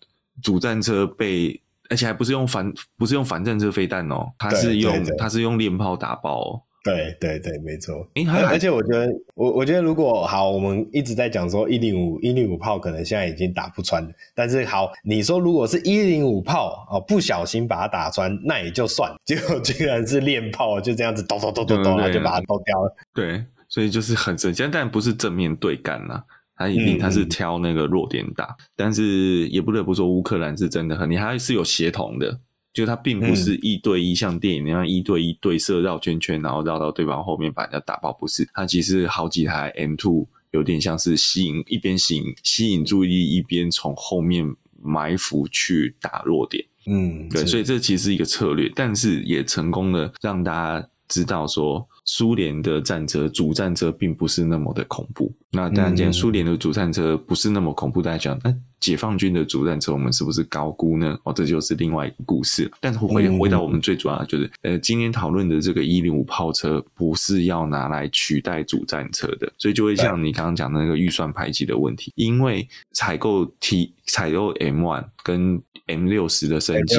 [0.41, 6.62] 主战车被，而且还不是用反不是用反战车飞弹哦，它是用它是用链炮打爆哦。
[6.83, 8.05] 对对对，没错。
[8.49, 22.93] 而且我觉得，我我觉得如果好，我们一直在讲说一零五一零五炮可能现在已经打不穿了，但是好，你说如果是一零五炮哦，不小心把它打穿，那也就算了，结果居然是练炮，就这样子咚咚咚咚咚，就把它都掉了。
[23.13, 26.21] 对，所以就是很神奇，但不是正面对干呐，
[26.57, 32.39] 他一定他是挑那个弱点打，嗯嗯，但是也不得不说乌克兰是真的很，你还是有协同的。
[32.73, 38.47] 就它并不是一对一，像电影那样一对一对射绕圈圈，然后绕到对方后面把人家打爆，不是。
[38.53, 44.45] 它其实好几台 M two 有点像是吸引一边吸引吸引注意力，一边从后面
[44.81, 46.65] 埋伏去打弱点。
[46.88, 51.88] 嗯，对，所以这其实是一个策略，但是也成功的让大家知道说。
[52.05, 55.33] 苏联的战车主战车并不是那么的恐怖。
[55.51, 61.17] 那当然，既然苏联的主战车不是那么恐怖，大家讲，那解放军的主战车我们是不是高估呢？
[61.23, 62.69] 哦，这就是另外一个故事。
[62.81, 76.95] 但是回回到我们最主要的就是，呃，今天讨论的这个一零五炮车不是要拿来取代主战车的，所以就会像你刚刚讲的那个预算排挤的问题，因为采购 T 采购 M one 跟 M 六十的升级，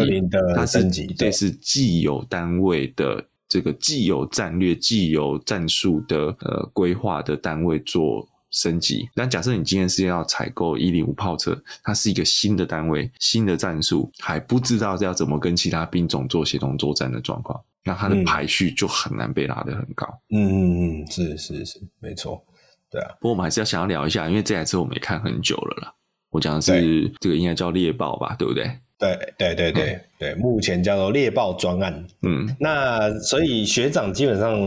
[0.54, 3.26] 它是这是既有单位的。
[3.48, 9.08] 这个既有战略、既有战术的呃规划的单位做升级。
[9.14, 20.06] 但假设你今天是要采购一零五炮车，它是一个新的单位、新的战术，还不知道要怎么跟其他兵种做协同作战的状况，那它的排序就很难被拉得很高。
[20.30, 22.44] 嗯嗯嗯，是是是，没错，
[22.90, 23.08] 对啊。
[23.20, 25.94] 不过我们还是要想要聊一下，因为这台车我们也看很久了啦。
[26.30, 28.64] 我讲的是这个应该叫猎豹吧，对不对？
[29.36, 32.06] 对对对对、嗯、对，目前叫做猎豹专案。
[32.22, 34.58] 嗯，那所以学长基本上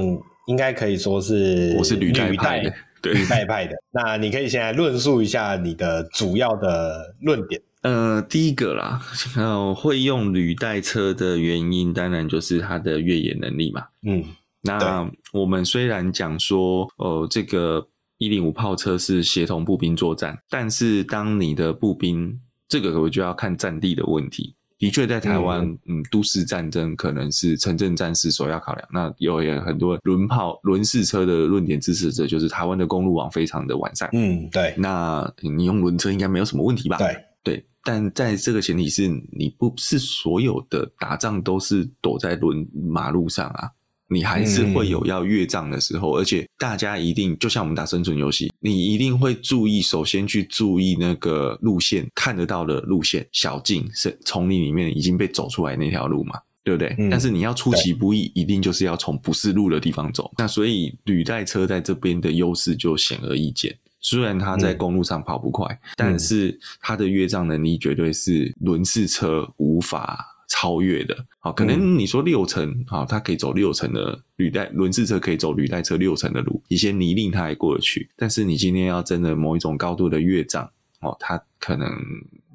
[0.48, 3.76] 应该可以说是我是履带派的，对，履带派的。
[3.92, 7.62] 那你可以先来论述一下你的主要的论点。
[7.84, 9.00] 呃，第一个啦，
[9.38, 13.86] 呃，会用履带车的原因，当然就是它的越野能力嘛。
[14.02, 14.24] 嗯，
[14.64, 24.56] 那我们虽然讲说，呃，这个一零五炮车是协同步兵作战，但是当你的步兵，这个我就要看战地的问题。
[24.80, 28.88] 的确，在台湾，嗯，嗯，都市战争可能是城镇战事首要考量。
[28.94, 34.08] 那有也很多轮炮、轮式车的论点支持者，就是台湾的公路网非常的完善。
[34.14, 34.76] 嗯，对。
[34.78, 36.98] 那你用轮车应该没有什么问题吧？
[37.00, 37.66] 对对。
[37.84, 43.72] 但在这个前提是你不是所有的打仗都是躲在轮马路上啊。
[44.10, 56.96] 你还是会有要越障的时候，嗯，而且大家一定就像我们打生存游戏，你一定会注意，首先去注意那个路线，看得到的路线，小径是丛林里面已经被走出来那条路嘛，对不对？
[56.98, 60.32] 嗯，但是你要出其不意，一定就是要从不是路的地方走。
[60.38, 63.78] 那所以履带车在这边的优势就显而易见。
[64.00, 80.70] 虽然它在公路上跑不快，嗯，但是它的越障能力绝对是轮式车无法超越的，好，可能你说六层，好，它可以走六层的履带轮式车可以走履带车六层的路，一些泥泞它还过得去，但是你今天要真的某一种高度的越障，
[81.02, 81.90] 哦，它可能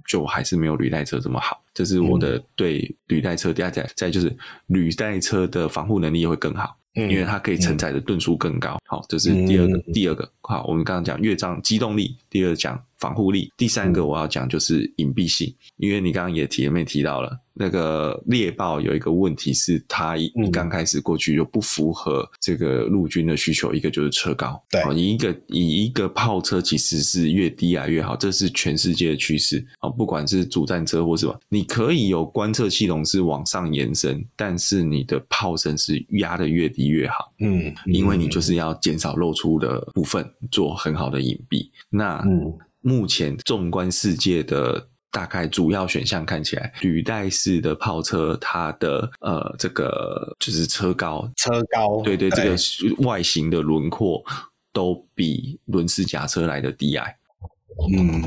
[0.06, 1.62] 就还是没有履带车这么好。
[1.74, 4.34] 这是我的对履带车，第二再再就是
[4.66, 6.76] 履带车的防护能力也会更好。
[6.94, 9.78] 因为它可以承载的吨数更高，好，这是第二个。
[9.94, 15.50] 第二个，好，我们刚刚讲越障机动力，第二讲防护力，第三个我要讲就是隐蔽性。
[15.78, 29.66] 因为你刚刚也提没提到了，那个猎豹有一个问题是，它一刚开始过去就不符合这个陆军的需求，一个就是车高，对，以一个以一个炮车其实是越低矮越好，这是全世界的趋势。
[29.80, 36.82] 啊，不管是主战车或是什么，你可以有观测系统是往上延伸，但是你的炮身是压得越低。
[36.92, 41.70] 越好，嗯，因为你就是要减少露出的部分，做很好的隐蔽。
[41.88, 42.22] 那
[42.80, 52.56] 目前纵观世界的大概主要选项看起来，履带式的炮车，它的呃这个就是车高，车高，对对，这个
[53.06, 54.24] 外形的轮廓
[54.72, 57.14] 都比轮式甲车来的低矮。
[57.90, 58.22] 嗯，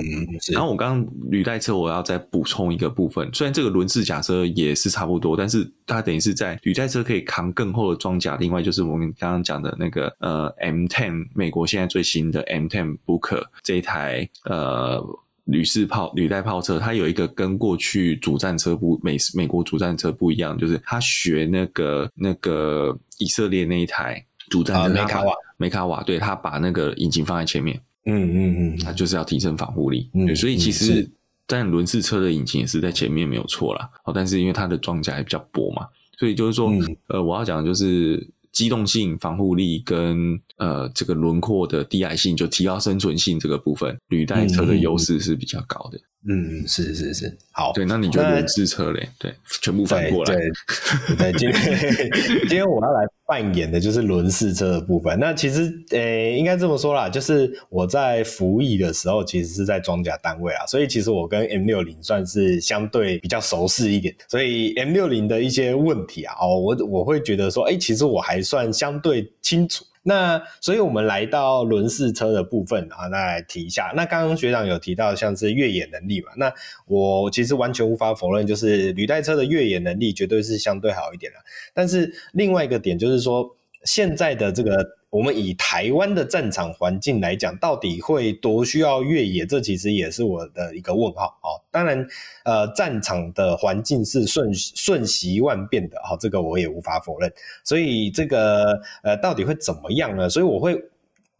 [0.52, 3.30] 然后我刚刚履带车，我要再补充一个部分。
[3.32, 8.36] 虽然这个轮式甲车也是差不多，但是它等于是在履带车可以扛更厚的装甲。
[8.38, 15.00] 另外就是我们刚刚讲的那个呃 M10，美国现在最新的 M10 Booker 这一台呃
[15.46, 25.34] 履式炮履带炮车，它有一个跟过去主战车不美美国主战车不一样，就是它学那个那个以色列那一台主战车，梅卡瓦。
[25.58, 27.80] 梅卡瓦，对，它把那个引擎放在前面。
[28.04, 31.10] 嗯嗯嗯，它就是要提升防护力，嗯，所以其实
[31.48, 35.88] 但轮式车的引擎也是在前面没有错啦，哦，但是因为它的装甲也比较薄嘛，
[36.20, 46.00] 所以就是说，嗯、呃，我要讲的就是机动性、防护力跟呃这个轮廓的低矮性，就提高生存性这个部分，履带车的优势是比较高的。
[46.28, 52.12] 嗯，是是是，好，对，那你就轮式车嘞，对，全部翻过来，对，对，对，今天
[52.48, 55.18] 今天我要来扮演的就是轮式车的部分。
[55.20, 69.84] 那其实，诶、应该这么说啦，就是我在服役的时候，其实是在装甲单位啊，所以其实我跟 M 六零算是相对比较熟悉一点，所以 M 六零的一些问题啊，哦，我我会觉得说，哎、其实我还算相对清楚。
[70.08, 73.92] 那所以，我们来到轮式车的部分啊，那来提一下。
[73.96, 76.54] 那刚刚学长有提到像是越野能力嘛，那
[76.86, 81.40] 我其实完全无法否认，就是履带车的越野能力绝对是相对好一点的。
[81.74, 84.98] 但是另外一个点就是说，现在的这个。
[85.16, 89.46] 我们以台湾的战场环境来讲，到底会多需要越野？
[89.46, 91.28] 这其实也是我的一个问号。
[91.42, 92.06] 哦，当然，
[92.44, 97.32] 呃，战场的环境是瞬瞬息万变的，好，这个我也无法否认。
[97.64, 100.30] 所以这个呃，到底会怎么样呢？
[100.30, 100.78] 所以我会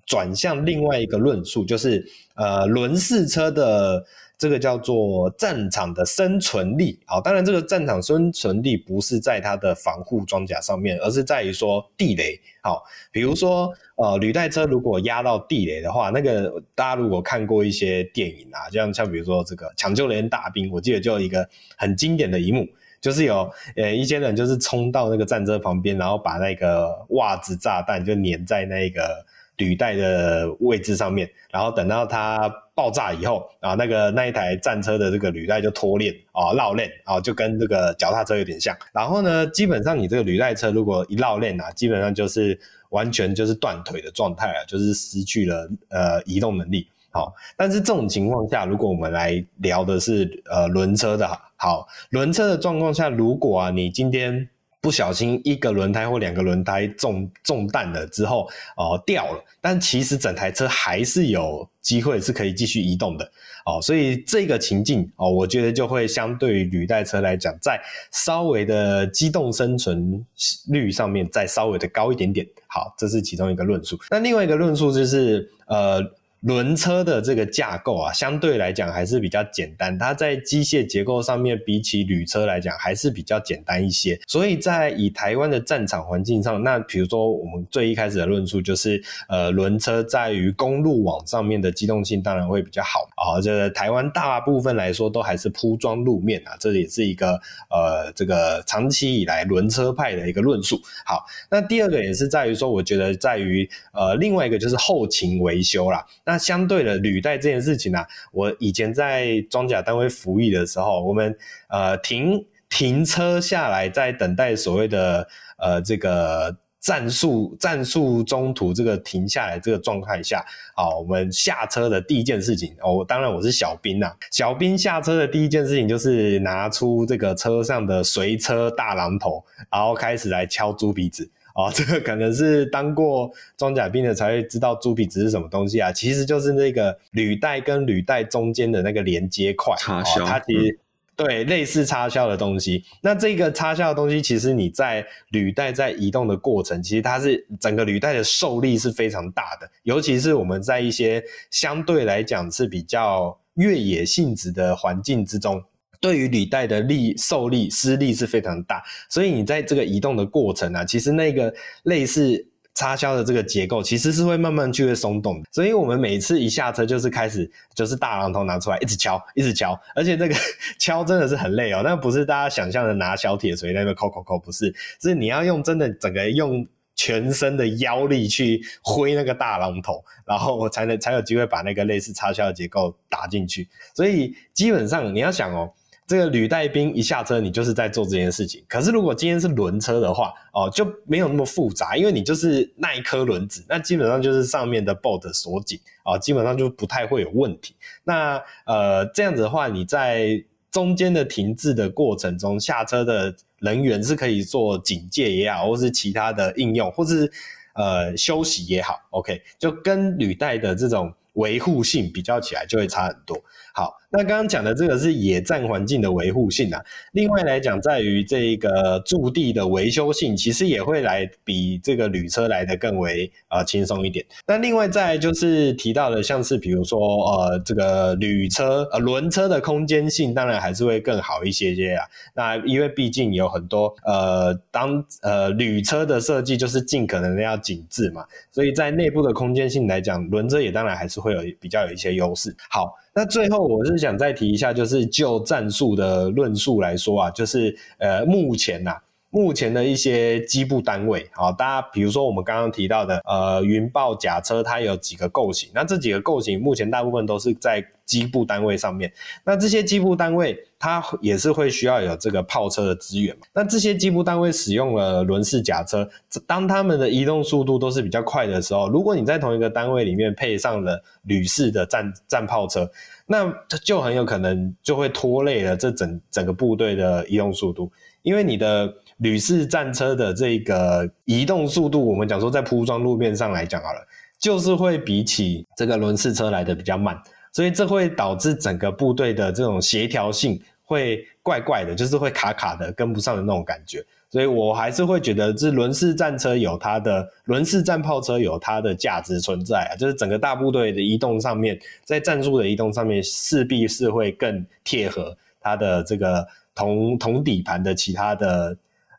[0.06, 4.06] 转向另外一个论述，就是呃，轮式车的。
[4.38, 22.68] 这个叫做战场的生存力，好，当然这个战场生存力不是在它的防护装甲上面，而是在于说地雷，好，比如说呃履带车如果压到地雷的话，那个大家如果看过一些电影啊，像像比如说这个抢救连大兵，我记得就有一个很经典的一幕，
[23.00, 29.26] 就是有呃一些人就是冲到那个战车旁边，然后把那个袜子炸弹就粘在那个。
[29.58, 38.76] 履带的位置上面，然后等到它爆炸以后啊，那个那一台战车的这个履带就脱链啊，绕链啊，就跟这个脚踏车有点像。
[38.94, 46.88] 然后呢，基本上你这个履带车如果一绕链啊，基本上就是完全就是断腿的状态啊，就是失去了呃移动能力。
[47.12, 51.26] 好，但是这种情况下，如果我们来聊的是呃轮车的
[51.56, 54.50] 好，轮车的状况下，如果啊你今天
[54.86, 63.26] 不小心一个轮胎或两个轮胎中中弹了之后哦、掉了，但其实整台车还是有机会是可以继续移动的
[63.66, 67.82] 哦，所以这个情境哦，我觉得就会相对于履带车来讲，在
[68.12, 70.24] 稍微的机动生存
[70.68, 72.46] 率上面再稍微的高一点点。
[72.68, 73.98] 好，这是其中一个论述。
[74.12, 76.00] 那另外一个论述就是呃。
[76.46, 79.98] 轮车的这个架构啊，相对来讲还是比较简单。
[79.98, 84.20] 它在机械结构上面，比起旅车来讲，还是比较简单一些。
[84.28, 93.42] 所以在以台湾的战场环境上，那比如说我们最一开始的论述就是，呃，轮车在于公路网上面的机动性当然会比较好啊。
[93.42, 97.42] 这个台湾大部分来说都还是铺装路面啊，这也是一个
[97.72, 100.80] 呃这个长期以来轮车派的一个论述。
[101.08, 106.06] 好，那第二个也是在于说，我觉得在于呃另外一个就是后勤维修啦。
[106.24, 111.34] 那那相对的履带这件事情啊，我以前在装甲单位服役的时候，我们
[111.70, 115.26] 呃停停车下来，在等待所谓的
[115.58, 131.32] 呃这个战术战术中途这个停下来这个状态下，啊，我们下车的第一件事情哦，当然我是小兵呐，小兵下车的第一件事情就是拿出这个车上的随车大榔头，然后开始来敲猪鼻子。
[131.56, 140.78] 哦， 这个可能是当过装甲兵的才会知道猪皮子是什么东西啊，其实就是那个履带跟履带中间的那个连接块，插销，哦，它其实
[141.16, 142.84] 对类似插销的东西。
[143.02, 155.64] 那这个插销的东西，其实你在履带在移动的过程，其实它是整个履带的受力是非常大的，尤其是我们在一些相对来讲是比较越野性质的环境之中。
[156.06, 161.52] 对于履带的力受力施力是非常大，所以你在这个移动的过程啊，其实那个
[161.86, 162.46] 类似
[162.76, 165.42] 插销的这个结构，其实是会慢慢就会松动。
[165.52, 170.36] 所以我们每次一下车就是开始就是大榔头拿出来，一直敲，一直敲，而且这个
[170.78, 171.82] 敲真的是很累哦。
[171.84, 183.68] 那不是大家想象的拿小铁锤那边抠抠抠，不是，是你要用真的整个用全身的腰力去挥那个大榔头，然后我才能才有机会把那个类似插销的结构打进去。
[183.96, 185.74] 所以基本上你要想哦。
[186.08, 188.64] 这个履带兵一下车，你就是在做这件事情。
[188.68, 197.76] 可是如果今天是轮车的话，哦，就没有那么复杂，因为你就是那一颗轮子，那基本上就是上面的 bolt 锁紧，哦，基本上就不太会有问题。
[198.04, 207.32] 那呃，这样子的话，你在中间的停滞的过程中，下车的人员是可以做警戒也好，或是其他的应用，或是
[207.74, 213.42] 呃休息也好，OK，就跟履带的这种维护性比较起来，就会差很多。
[213.76, 213.94] 好。
[214.10, 224.26] 那刚刚讲的这个是野战环境的维护性啊，另外来讲，在于这个驻地的维修性，其实也会来比这个旅车来的更为呃轻松一点。
[224.48, 226.98] 那另外再就是提到的，像是比如说
[227.30, 232.06] 呃这个旅车呃轮车的空间性，当然还是会更好一些些啊。
[232.34, 242.56] 那因为毕竟有很多呃当呃旅车的设计就是尽可能的要紧致嘛，所以在内部的空间性来讲，轮车也当然还是会有比较有一些优势。
[242.70, 242.96] 好。
[243.18, 248.92] 那最后我是想再提一下，就是就战术的论述来说啊，就是呃目前呐、
[249.36, 259.12] 目前的一些机步单位，好，大家比如说我们刚刚提到的呃云豹甲车，它有几个构型，那这几个构型目前大部分都是在机步单位上面，
[259.44, 266.10] 那这些机步单位它也是会需要有这个炮车的资源嘛，那这些机步单位使用了轮式甲车，
[266.48, 272.90] 当他们的移动速度都是比较快的时候，如果你在同一个单位里面配上了旅式的战战炮车，
[273.26, 284.08] 那就很有可能就会拖累了这整整个部队的移动速度，因为你的旅式战车的这个移动速度，我们讲说在铺装路面上来讲好了，
[284.38, 287.18] 就是会比起这个轮式车来的比较慢，
[287.52, 294.04] 所以这会导致整个部队的这种协调性会怪怪的，就是会卡卡的，跟不上的那种感觉。
[294.30, 308.76] 所以我还是会觉得，这轮式战车有它的轮式战炮车有它的价值存在啊，就是整个大部队的移动上面，在战术的移动上面，势必是会更贴合它的这个同同底盘的其他的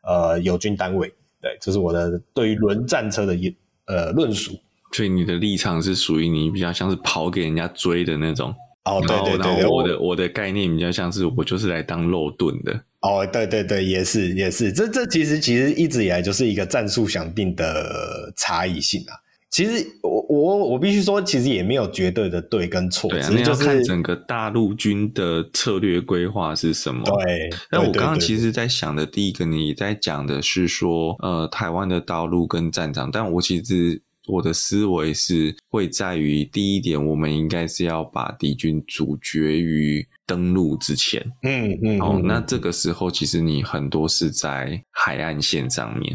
[0.07, 1.13] 呃友军单位。
[1.43, 3.37] 对，这是我的对于轮战车的
[3.87, 4.59] 呃论述。
[4.93, 8.55] 所以你的立场是属于你比较像是跑给人家追的那种。
[8.85, 12.73] 哦，对对对，对，我的我，我的概念比较像是我就是来当肉盾的。
[13.01, 19.13] 哦，对对对，也是也是，这这其实其实一直以来就是一个战术想定的差异性啊。
[19.57, 27.03] 其实我我我必须说，其实也没有绝对的对跟错，对啊，只是就是那要看整个大陆军的策略规划是什么。
[27.07, 41.25] 对，那我刚刚其实在想的第一个，你在讲的是说，呃，台湾的道路跟战场，但我其实我的思维是会在于第一点，我们应该是要把敌军阻绝于登陆之前。
[41.45, 46.15] 嗯嗯，哦，那这个时候其实你很多是在海岸线上面。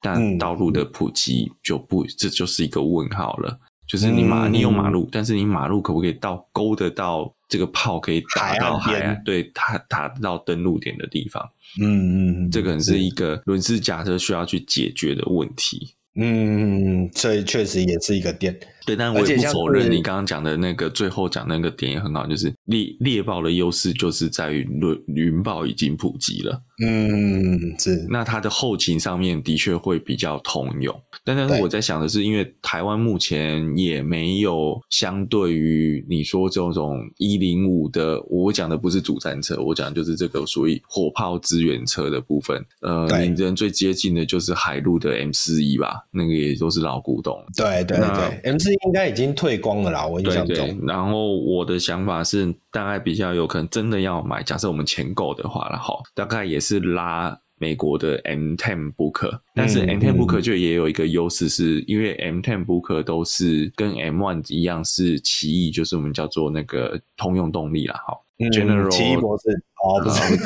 [0.00, 3.58] 但道路的普及就不，嗯、这就是一个问号了。
[3.86, 9.00] 就是你马，你有马路，嗯、但是你马路可不可以到勾得到这个炮可以打到海岸？
[9.00, 11.42] 海岸对，打打到登陆点的地方。
[11.80, 15.94] 嗯嗯，这个是一个轮式假车需要去解决的问题。
[16.16, 18.58] 嗯，所以确实也是一个点。
[18.88, 24.66] 对，但我也不否认你刚刚讲的那个最后讲那个点也很好，就是猎猎豹的优势就是在于
[25.06, 26.60] 云云豹已经普及了。
[26.84, 28.06] 嗯，是。
[28.08, 42.64] 那它的后勤上面的确会比较通用，但但是我在想的是，因为台湾目前也没有相对于你说这种一零五的，我讲的不是主战车，我讲的就是这个属于火炮支援车的部分。
[42.82, 47.44] 呃，你人最接近的就是海陆的 M 四一吧，那个也都是老古董。
[47.56, 48.77] 对对对，M 四一。
[48.86, 50.54] 应该已经退光了啦，我印象中。
[50.54, 54.42] 对对，然后我的想法是，大概比较有可能真的要买。
[54.42, 59.40] 假设我们钱够的话了，哈，大概也是拉美国的 M10 Booker。
[59.54, 68.16] 但是 M10 Booker 就也有一个优势，是因为 M10 Booker 都是跟 M1 一样是奇异，就是我们叫做那个通用动力啦，哈。
[68.38, 69.50] General 奇异博士
[69.82, 70.36] 哦，不是，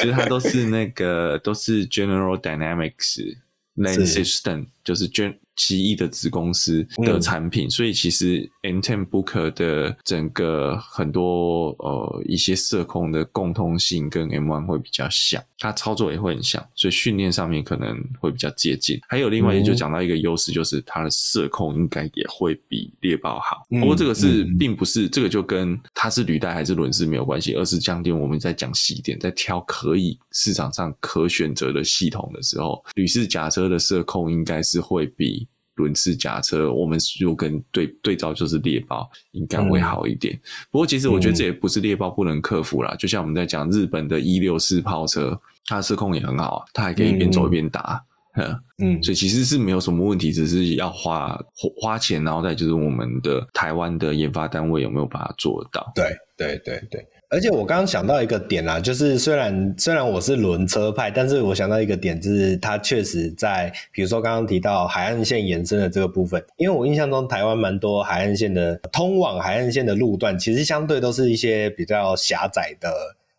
[0.00, 3.36] 其 实它都是那个都是 General Dynamics
[3.76, 5.34] Land System，就是 Gen。
[5.58, 19.00] 奇异的子公司的产品，嗯、所以其实 M10 Booker 的整个很多呃一些社控的共通性跟 M1 会比较像，它操作也会很像，所以训练上面可能会比较接近。
[19.08, 23.66] 还有另外也就讲到一个优势，就是它的社控应该也会比猎豹好。
[23.70, 35.48] 嗯、不过这个是并不是这个就跟它是履带还是轮式没有关系，而是降低我们在讲细点，在挑可以市场上可选择的系统的时候，旅式甲车的社控应该是会比。
[35.76, 40.32] 轮式甲车，我们如果跟对对照就是猎豹，应该会好一点。
[40.32, 42.94] 嗯、不过，其实我觉得这也不是猎豹不能克服啦。
[42.94, 48.02] 嗯、就像我们在讲日本的一六四炮车，它的射控也很好，它还可以一边走一边打。
[48.36, 51.38] 嗯，嗯，所以其实是没有什么问题，只是要花
[51.78, 55.92] 花钱，然后再就是我们的台湾的研发单位有没有把它做到？
[55.94, 56.06] 对，
[56.38, 57.06] 对，对，对。
[57.28, 72.88] 而且我刚刚想到一个点啦，就是虽然虽然我是轮车派，但是我想到一个点，就是它确实在，比如说刚刚提到海岸线延伸的这个部分，因为我印象中台湾蛮多海岸线的通往海岸线的路段，其实相对都是一些比较狭窄的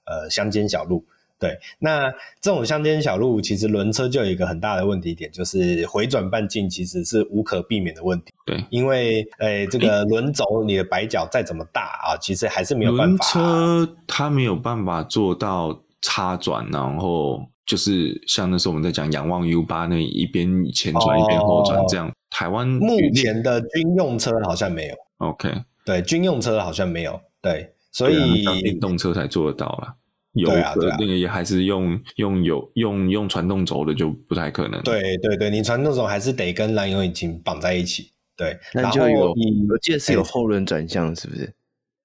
[0.06, 1.04] 呃乡间小路。
[1.40, 2.10] 对，那
[2.42, 8.34] 这种乡间小路，其实轮车就有一个很大的问题点，就是回转半径其实是无可避免的问题。
[8.44, 13.40] 对，因为诶、欸，这个轮轴你的摆角再怎么大啊，其实还是没有办法。
[13.40, 22.08] 轮车它没有办法做到插转，然后就是像那时候我们在讲仰望 U 八那一边前转一边后转这样。
[22.08, 24.96] 哦、台湾目前的军用车好像没有。
[25.18, 25.54] OK，
[25.86, 27.20] 对，军用车好像没有。
[27.44, 29.94] 对，所以电动车才做得到啦。
[30.38, 34.82] 有啊那个也还是用用有用用传动轴的就不太可能。
[34.84, 38.12] 对对对，你传动轴还是得跟燃油引擎绑在一起。
[38.36, 41.52] 对，那就有我记得是有后轮转向，是不是？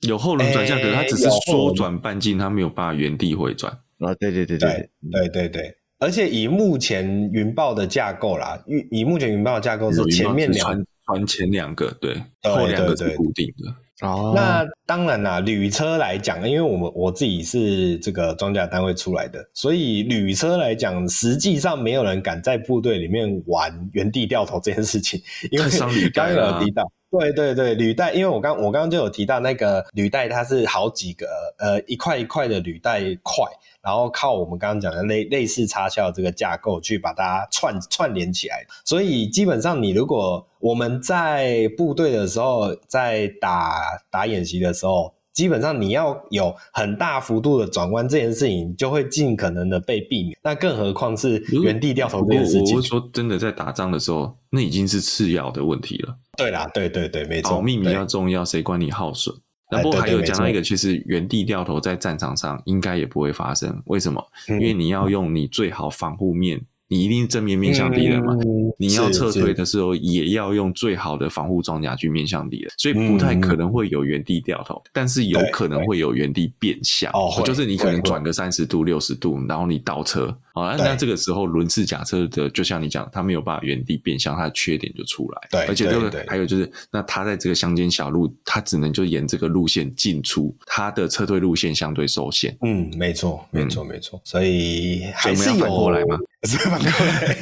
[0.08, 3.72] 有后轮转向，可是它只是缩转半径，它没有办法原地回转。
[3.98, 5.76] 啊，对对对对对对对。
[5.98, 13.72] 而且以目前云豹的架构啦，以以目前云豹的架构是前面两传前两个，对，后两个是固定的。
[14.02, 25.20] 哦，那当然啦，旅车来讲，因为我们我自己是这个装甲单位出来的，所以旅车来讲，实际上没有人敢在部队里面玩原地掉头这件事情，
[25.52, 25.70] 因为
[26.12, 31.26] 刚刚 有提到，对对对，履带，因为我刚我刚刚就有提到那个履带，它是好几个
[31.58, 33.44] 呃一块一块的履带块。
[33.82, 50.36] 然后靠我们刚刚讲的类类似插销这个架构去把它串串联起来，所以基本上你如果我们在部队的时候，在打打演习的时候，基本上你要有很大幅度的转弯，这件事情就会尽可能的被避免。
[50.42, 52.76] 那更何况是原地掉头这件事情。
[52.76, 56.16] 我是说真的，在打仗的时候，那已经是次要的问题了。
[56.36, 59.34] 对啦，对对对，没错，保命比较重要，谁管你耗损？
[59.70, 63.82] 那不过还有讲到一个，其实原地掉头在战场上应该也不会发生。
[63.86, 64.22] 为什么？
[64.48, 66.60] 因为你要用你最好防护面，
[66.92, 68.36] 你一定正面面向敌人嘛。
[68.76, 77.10] 你要撤退的时候，也要用最好的防护装甲去面向敌人，所以不太可能会有原地掉头，但是有可能会有原地变向。
[77.12, 85.48] 哦，就是你可能转个三十度、六十度，然后你倒车，好，那那这个时候轮式假车的，就像你讲，它没有办法原地变向，它的缺点就出来。
[85.50, 92.56] 对，而且这个还有就是，那它在这个乡间小路，它只能就沿这个路线进出，它的撤退路线相对受限。
[92.62, 94.20] 嗯，没错，没错，没错。
[94.24, 96.18] 所以还是有反过来吗？
[96.44, 97.36] 是反过来。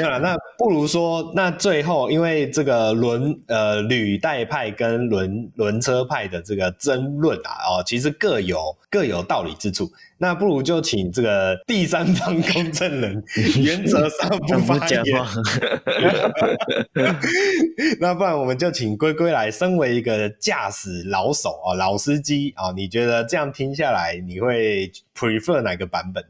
[0.00, 9.90] 没有了，那不如说，那最后因为这个轮呃履带派跟轮轮车派的这个争论啊，哦，其实各有各有道理之处。
[10.16, 13.22] 那不如就请这个第三方公证人，
[13.62, 15.02] 原则上不发言。
[18.00, 26.24] 那不然我们就请龟龟来，身为一个驾驶老手啊、哦，老司机啊、哦，你觉得这样听下来，你会 prefer 哪个版本？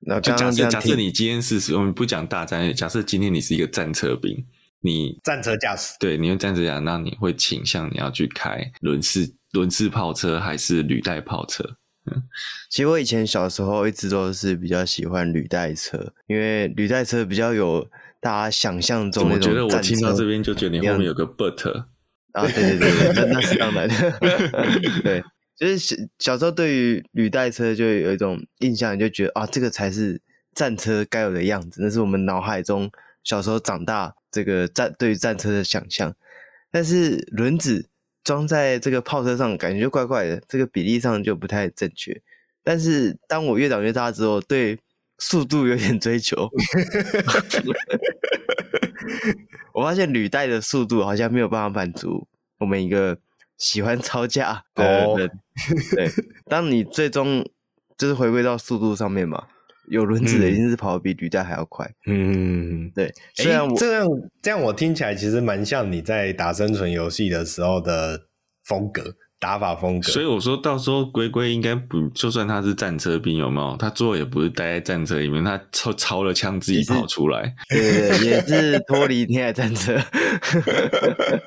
[0.00, 4.44] 那就假设假设你今天是我们不讲大战，假设今天你是一个战车兵，
[4.80, 11.76] 你战车驾驶，对，你用战车驾驶，那你会倾向你要去开轮式轮式炮车还是履带炮车？
[12.70, 17.86] 其实我以前小时候一直都是比较喜欢履带车，因为履带车比较有
[18.18, 19.34] 大家想象中的。
[19.34, 21.70] 我觉得我听到这边就觉得你后面有个 but
[22.32, 24.20] 啊，对对对对，那那是当然的。
[25.02, 25.22] 对，
[25.58, 30.20] 就是小小时候对于履带车就有一种印象，就觉得啊，这个才是
[30.54, 32.90] 战车该有的样子，那是我们脑海中
[33.24, 36.14] 小时候长大这个战对于战车的想象。
[36.70, 37.88] 但是轮子。
[38.24, 42.20] 装在这个炮车上，感觉就怪怪的，这个比例上就不太正确。
[42.62, 44.78] 但是当我越长越大之后，对
[45.16, 46.46] 速度有点追求，
[49.72, 52.28] 我发现履带的速度好像没有办法满足
[52.58, 53.16] 我们一个
[53.56, 55.30] 喜欢 超驾的人。
[55.58, 55.78] Oh.
[55.96, 56.10] 对，
[56.48, 57.44] 当你最终
[57.96, 59.44] 就是回归到速度上面嘛，
[59.88, 61.90] 有轮子的一定是跑得比履带还要快。
[62.06, 63.12] 嗯，对。
[63.34, 64.06] 虽然我、欸、这样
[64.40, 68.26] 这样，我听起来其实蛮像你在打生存游戏的时候的
[68.64, 70.12] 风格，打法风格。
[70.12, 73.76] 所以我说到时候龟龟应该不，就算他是战车兵，有没有？
[73.78, 77.54] 他最后也不是待在战车里面，他操操了枪自己跑出来。
[77.68, 79.98] 对也是脱离天海战车。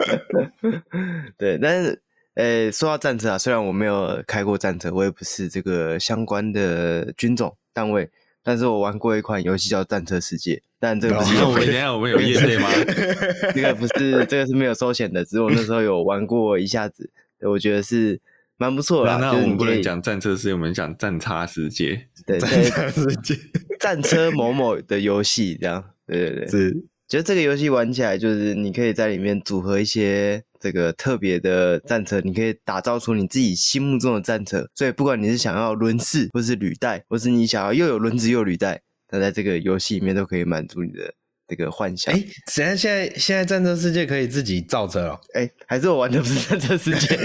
[1.38, 2.02] 对，但是。
[2.36, 8.10] 诶、欸，说到战车啊，虽然我没有开过战车，我也不是这个相关的军种单位，
[8.42, 11.54] 但是我玩过一款游戏叫《战车世界》，但这个不是有。
[11.54, 12.70] 等一下，我们有业配吗？
[13.54, 17.10] 这个不是，这个是没有收钱的，只是我那时候有玩过一下子，
[17.42, 18.22] 我觉得是
[18.56, 19.18] 蛮不错的。
[19.18, 22.08] 那我们不能讲战车世界，我们讲战叉世界。
[22.26, 23.36] 对， 战叉世界，
[23.78, 25.84] 战车某某的游戏这样。
[26.08, 26.86] 对对对，是。
[27.10, 34.66] 觉得这个游戏玩起来，就是你可以在里面组合一些这个特别的战车，你可以打造出你自己心目中的战车。
[34.76, 41.14] 所以不管你是想要轮式，或是履带，或是你想要又有轮子又有履带，那在这个游戏里面都可以满足你的。
[41.52, 47.18] 这个幻想，哎，现在现在现在战争世界可以自己造车了，哎，还是我玩的不是战争世界？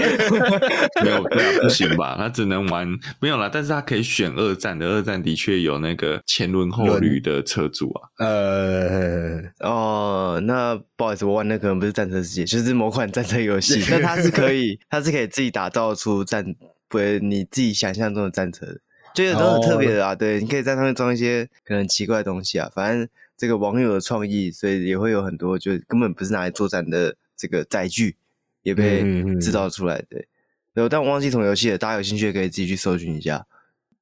[1.01, 2.17] 没有，对啊，不行吧？
[2.17, 2.85] 他只能玩
[3.21, 8.09] 没有啦，但是他可以选二战的，二战的确有那个前轮后履的车主啊。
[8.17, 13.81] 呃，哦，那不好意思，我玩的可能不是战车世界，就是某款战车游戏。
[13.89, 16.53] 那它是可以，它是可以自己打造出战，
[16.89, 18.77] 不是你自己想象中的战车的，
[19.13, 20.13] 这个都很特别的啊。
[20.13, 23.07] 对，你可以在上面装一些可能奇怪的东西啊，反正。
[23.37, 28.17] 这个网友的创意，所以也会有很多，就根本不是拿来作战的这个载具，
[28.63, 29.03] 也被
[29.39, 30.03] 制造出来。
[30.09, 30.27] 对，
[30.73, 33.45] 然后但我忘记什么游戏了，大家有兴趣可以自己去搜寻一下。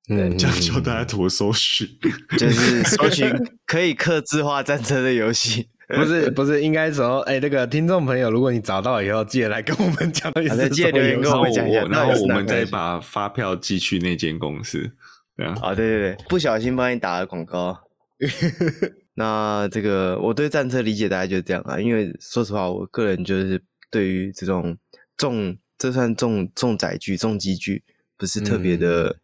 [0.07, 1.87] 嗯，这样教大家怎么搜寻，
[2.37, 3.29] 就是搜寻
[3.65, 5.67] 可以克制化战车的游戏。
[5.87, 14.91] 不是不是，应该说，哎，那个听众朋友，如果你找到以后，记得来跟我们讲，好的，记得留言跟我们讲一下，然后我们再把发票寄去那间公司。
[15.37, 17.77] 对啊，啊，对对对，不小心帮你打了广告。
[19.15, 24.77] 那这个我对战车理解大概就是这样啊，因为说实话，我个人就是对于这种
[25.17, 27.83] 重，这算重重载具、重机具，
[28.17, 29.19] 不是特别的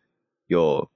[0.47, 0.87] 有、嗯、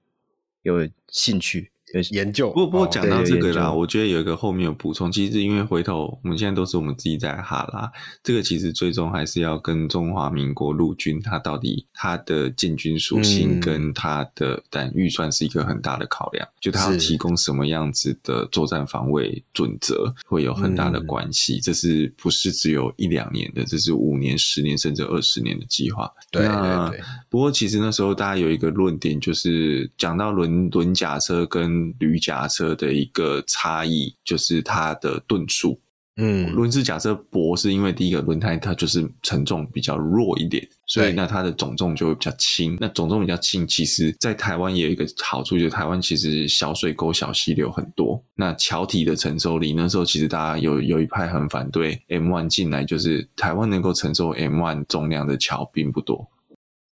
[0.62, 1.70] 有兴趣。
[2.10, 7.90] 研究，不过不过讲到这个啦，我觉得有一个后面有补充，其实因为回头我们现在都是我们自己在哈拉，
[8.22, 26.10] 这个其实最终还是要跟中华民国陆军它到底它的建军属性跟它的但预算是一个很大的考量，就它要提供什么样子的作战防卫准则会有很大的关系，这是不是只有一两年的，这是五年、十年甚至二十年的计划。
[26.30, 27.00] 对，对，对。
[27.28, 35.78] 不过其实那时候大家有一个论点，就是讲到轮轮甲车跟履甲车的一个差异就是它的吨数，
[36.16, 42.76] 嗯，轮式甲车薄是因为第一个轮胎它就是承重比较弱一点，所以那它的总重就会比较轻。
[42.80, 56.26] 那总重比较轻，其实在台湾也有一个好处，就是台湾其实小水沟、小溪流很多，那桥体的承受力，那时候其实大家有有一派很反对 M1 进来，就是台湾能够承受 M1 重量的桥并不多。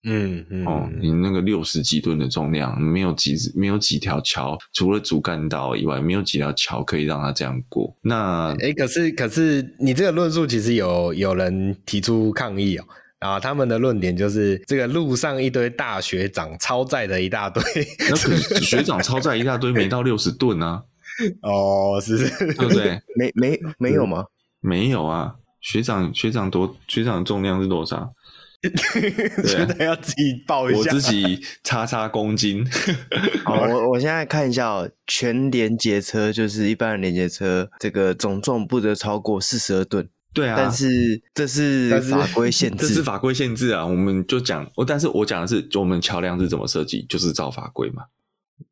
[0.05, 7.93] 嗯嗯哦，你那个六十几吨的重量，没有几没有几条桥，除了主干道以外，没有几条桥可以让它这样过。
[8.01, 12.85] 那哎、欸，可是可是你这个论述其实有有人提出抗议哦，
[13.19, 17.63] 啊，他们的论点就是这个路上一堆大学长超载的一大堆，
[18.09, 20.83] 那可是学长超载一大堆，没到六十吨啊。
[21.41, 22.99] 哦，是是，对不对？
[23.15, 24.25] 没没没有吗？
[24.59, 28.13] 没有啊，学长学长多学长重量是多少？
[29.45, 32.65] 觉得要自己报一下，我自己叉叉公斤。
[33.43, 40.07] 好，我我现在看一下哦，全连接车就是一般的连接车，这个总重不得超过四十二吨。
[40.33, 43.85] 对啊，但是这是法规限制， 这是法规限制啊。
[43.85, 48.03] 我们就讲，我但是我讲的是，就我们桥梁是怎么设计，就是照法规嘛。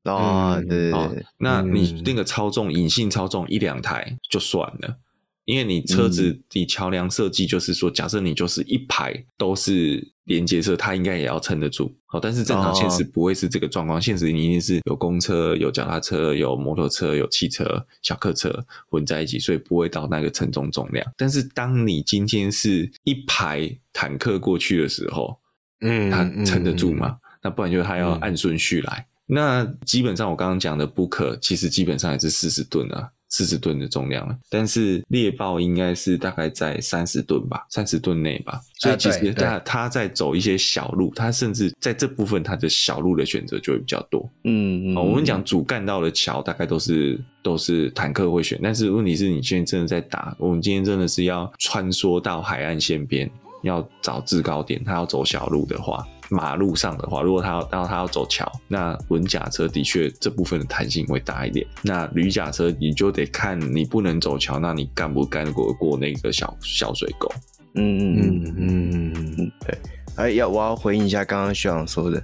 [0.03, 4.97] 哦，对对对，哦，那你那个超重，隐性超重一两台就算了。
[5.45, 11.93] 因为你车子，你桥梁设计就是说，假设你就是一排都是连接车，它应该也要撑得住。
[12.05, 21.05] 好，但是正常现实不会是这个状况，现实你一定是有公车、有脚踏车、有摩托车、有汽车、小客车混在一起，所以不会到那个承重重量。
[21.17, 25.37] 但是当你今天是一排坦克过去的时候，
[25.81, 27.17] 嗯，它撑得住吗？
[27.41, 29.05] 那不然就是它要按顺序来。
[29.25, 33.09] 那基本上我刚刚讲的不可，其实基本上也是四十吨啊。
[33.33, 38.61] 四十吨的重量了，但是猎豹应该是大概在三十吨吧，三十吨内吧。
[38.75, 44.29] 所以其实他他在走一些小路，它甚至在这部分它的小路的选择就会比较多。
[44.43, 53.27] 嗯嗯、哦，我们讲主干道的桥大概都是都是坦克会选，但是问题是你现在真的在打，我们今天真的是要穿梭到海岸线边，
[53.63, 56.05] 要找制高点，他要走小路的话。
[56.33, 61.65] 马路上的话，如果他要，然后他要走桥，那轮甲车的确这部分的弹性会大一点。
[61.83, 67.31] 那铝甲车你就得看你不能走桥，那你干不干过过那个小小水沟？
[67.75, 68.53] 嗯嗯嗯。
[68.57, 69.77] 嗯嗯，对。
[70.15, 72.21] 哎，要我要回应一下刚刚学长说的，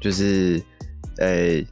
[0.00, 0.62] 就是
[1.18, 1.62] 呃，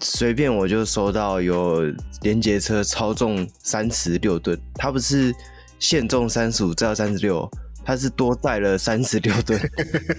[0.00, 1.82] 随便我就收到有
[2.22, 5.34] 连接车超重三十六吨，它不是
[5.78, 7.50] 限重三十五，再到三十六。
[7.84, 9.60] 它是多载了三十六吨，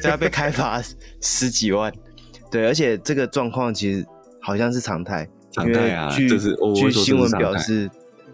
[0.02, 0.82] 这要被开罚
[1.22, 1.92] 十几万。
[2.52, 4.06] 对，而且这个状况其实
[4.42, 7.90] 好像是常态，常态啊，据是据新闻表示，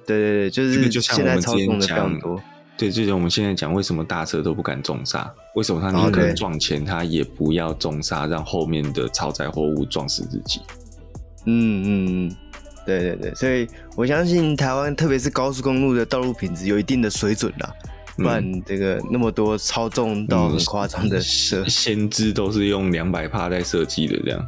[0.06, 2.42] 对对对，就是现在操纵的非常多。
[2.78, 5.30] 对，就像我们现在讲，为什么大车都不敢重刹？
[5.56, 10.62] 为什么他宁可撞前，他也不要重刹，让后面的超载货物撞死自己？
[11.46, 12.36] 嗯嗯嗯，
[12.86, 13.68] 对对对，所以
[13.98, 17.74] 我相信台湾，特别是高速公路的道路品质有一定的水准啦。
[18.20, 24.46] 不然这个那么多超重到很夸张的车， 先知都是用两百帕在设计的这样。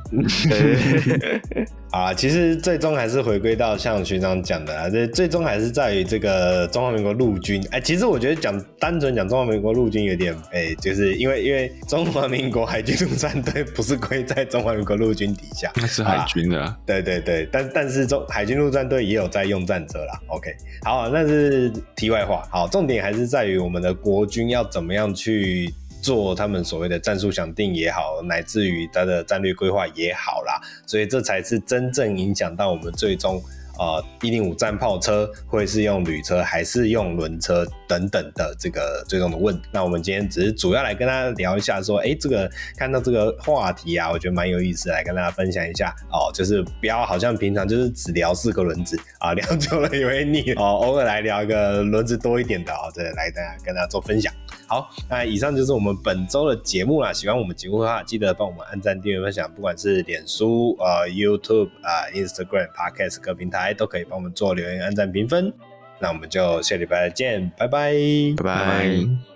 [1.91, 7.61] 啊，其实最终还是回归到像学长讲的啊，这最终还是在于这个中华民国陆军。
[7.69, 16.77] 哎，其实我觉得讲单纯讲中华民国陆军有点哎，就是因为因为中华民国海军陆战队不是归在中华民国陆军底下，那是海军的啊。
[16.85, 20.17] 对对对，但但是中海军陆战队也有在用战车啦。
[20.27, 20.49] OK，
[20.83, 22.47] 好，那是题外话。
[22.49, 25.73] 好，重点还是在于我们的国军要怎么样去。
[26.01, 33.41] 做他们所谓的战术想定也好，乃至于他的战略规划也好啦，所以这才是真正影响到我们最终。
[33.79, 39.59] 呃，一零五战炮车会是用旅车还是用轮车等等的这个最终的问。
[39.71, 46.29] 那我们今天只是主要来跟大家聊一下，说，哎，这个看到这个话题啊，我觉得蛮有意思，来跟大家分享一下哦。
[46.31, 54.31] 就是不要好像平常就是只聊四个轮子啊，聊久了也会腻哦，偶尔来聊一个轮子多一点的哦，这来大家跟大家做分享。
[54.71, 57.11] 好，那以上就是我们本周的节目啦。
[57.11, 63.73] 喜欢我们节目的话，记得帮我们按赞、订阅、分享，不管是脸书、呃 YouTube 啊、Instagram、Podcast 各平台。
[63.81, 65.51] 都可以帮我们做留言、按赞、评分，
[65.99, 67.93] 那我们就下礼拜再见，拜拜，
[68.37, 69.30] 拜拜。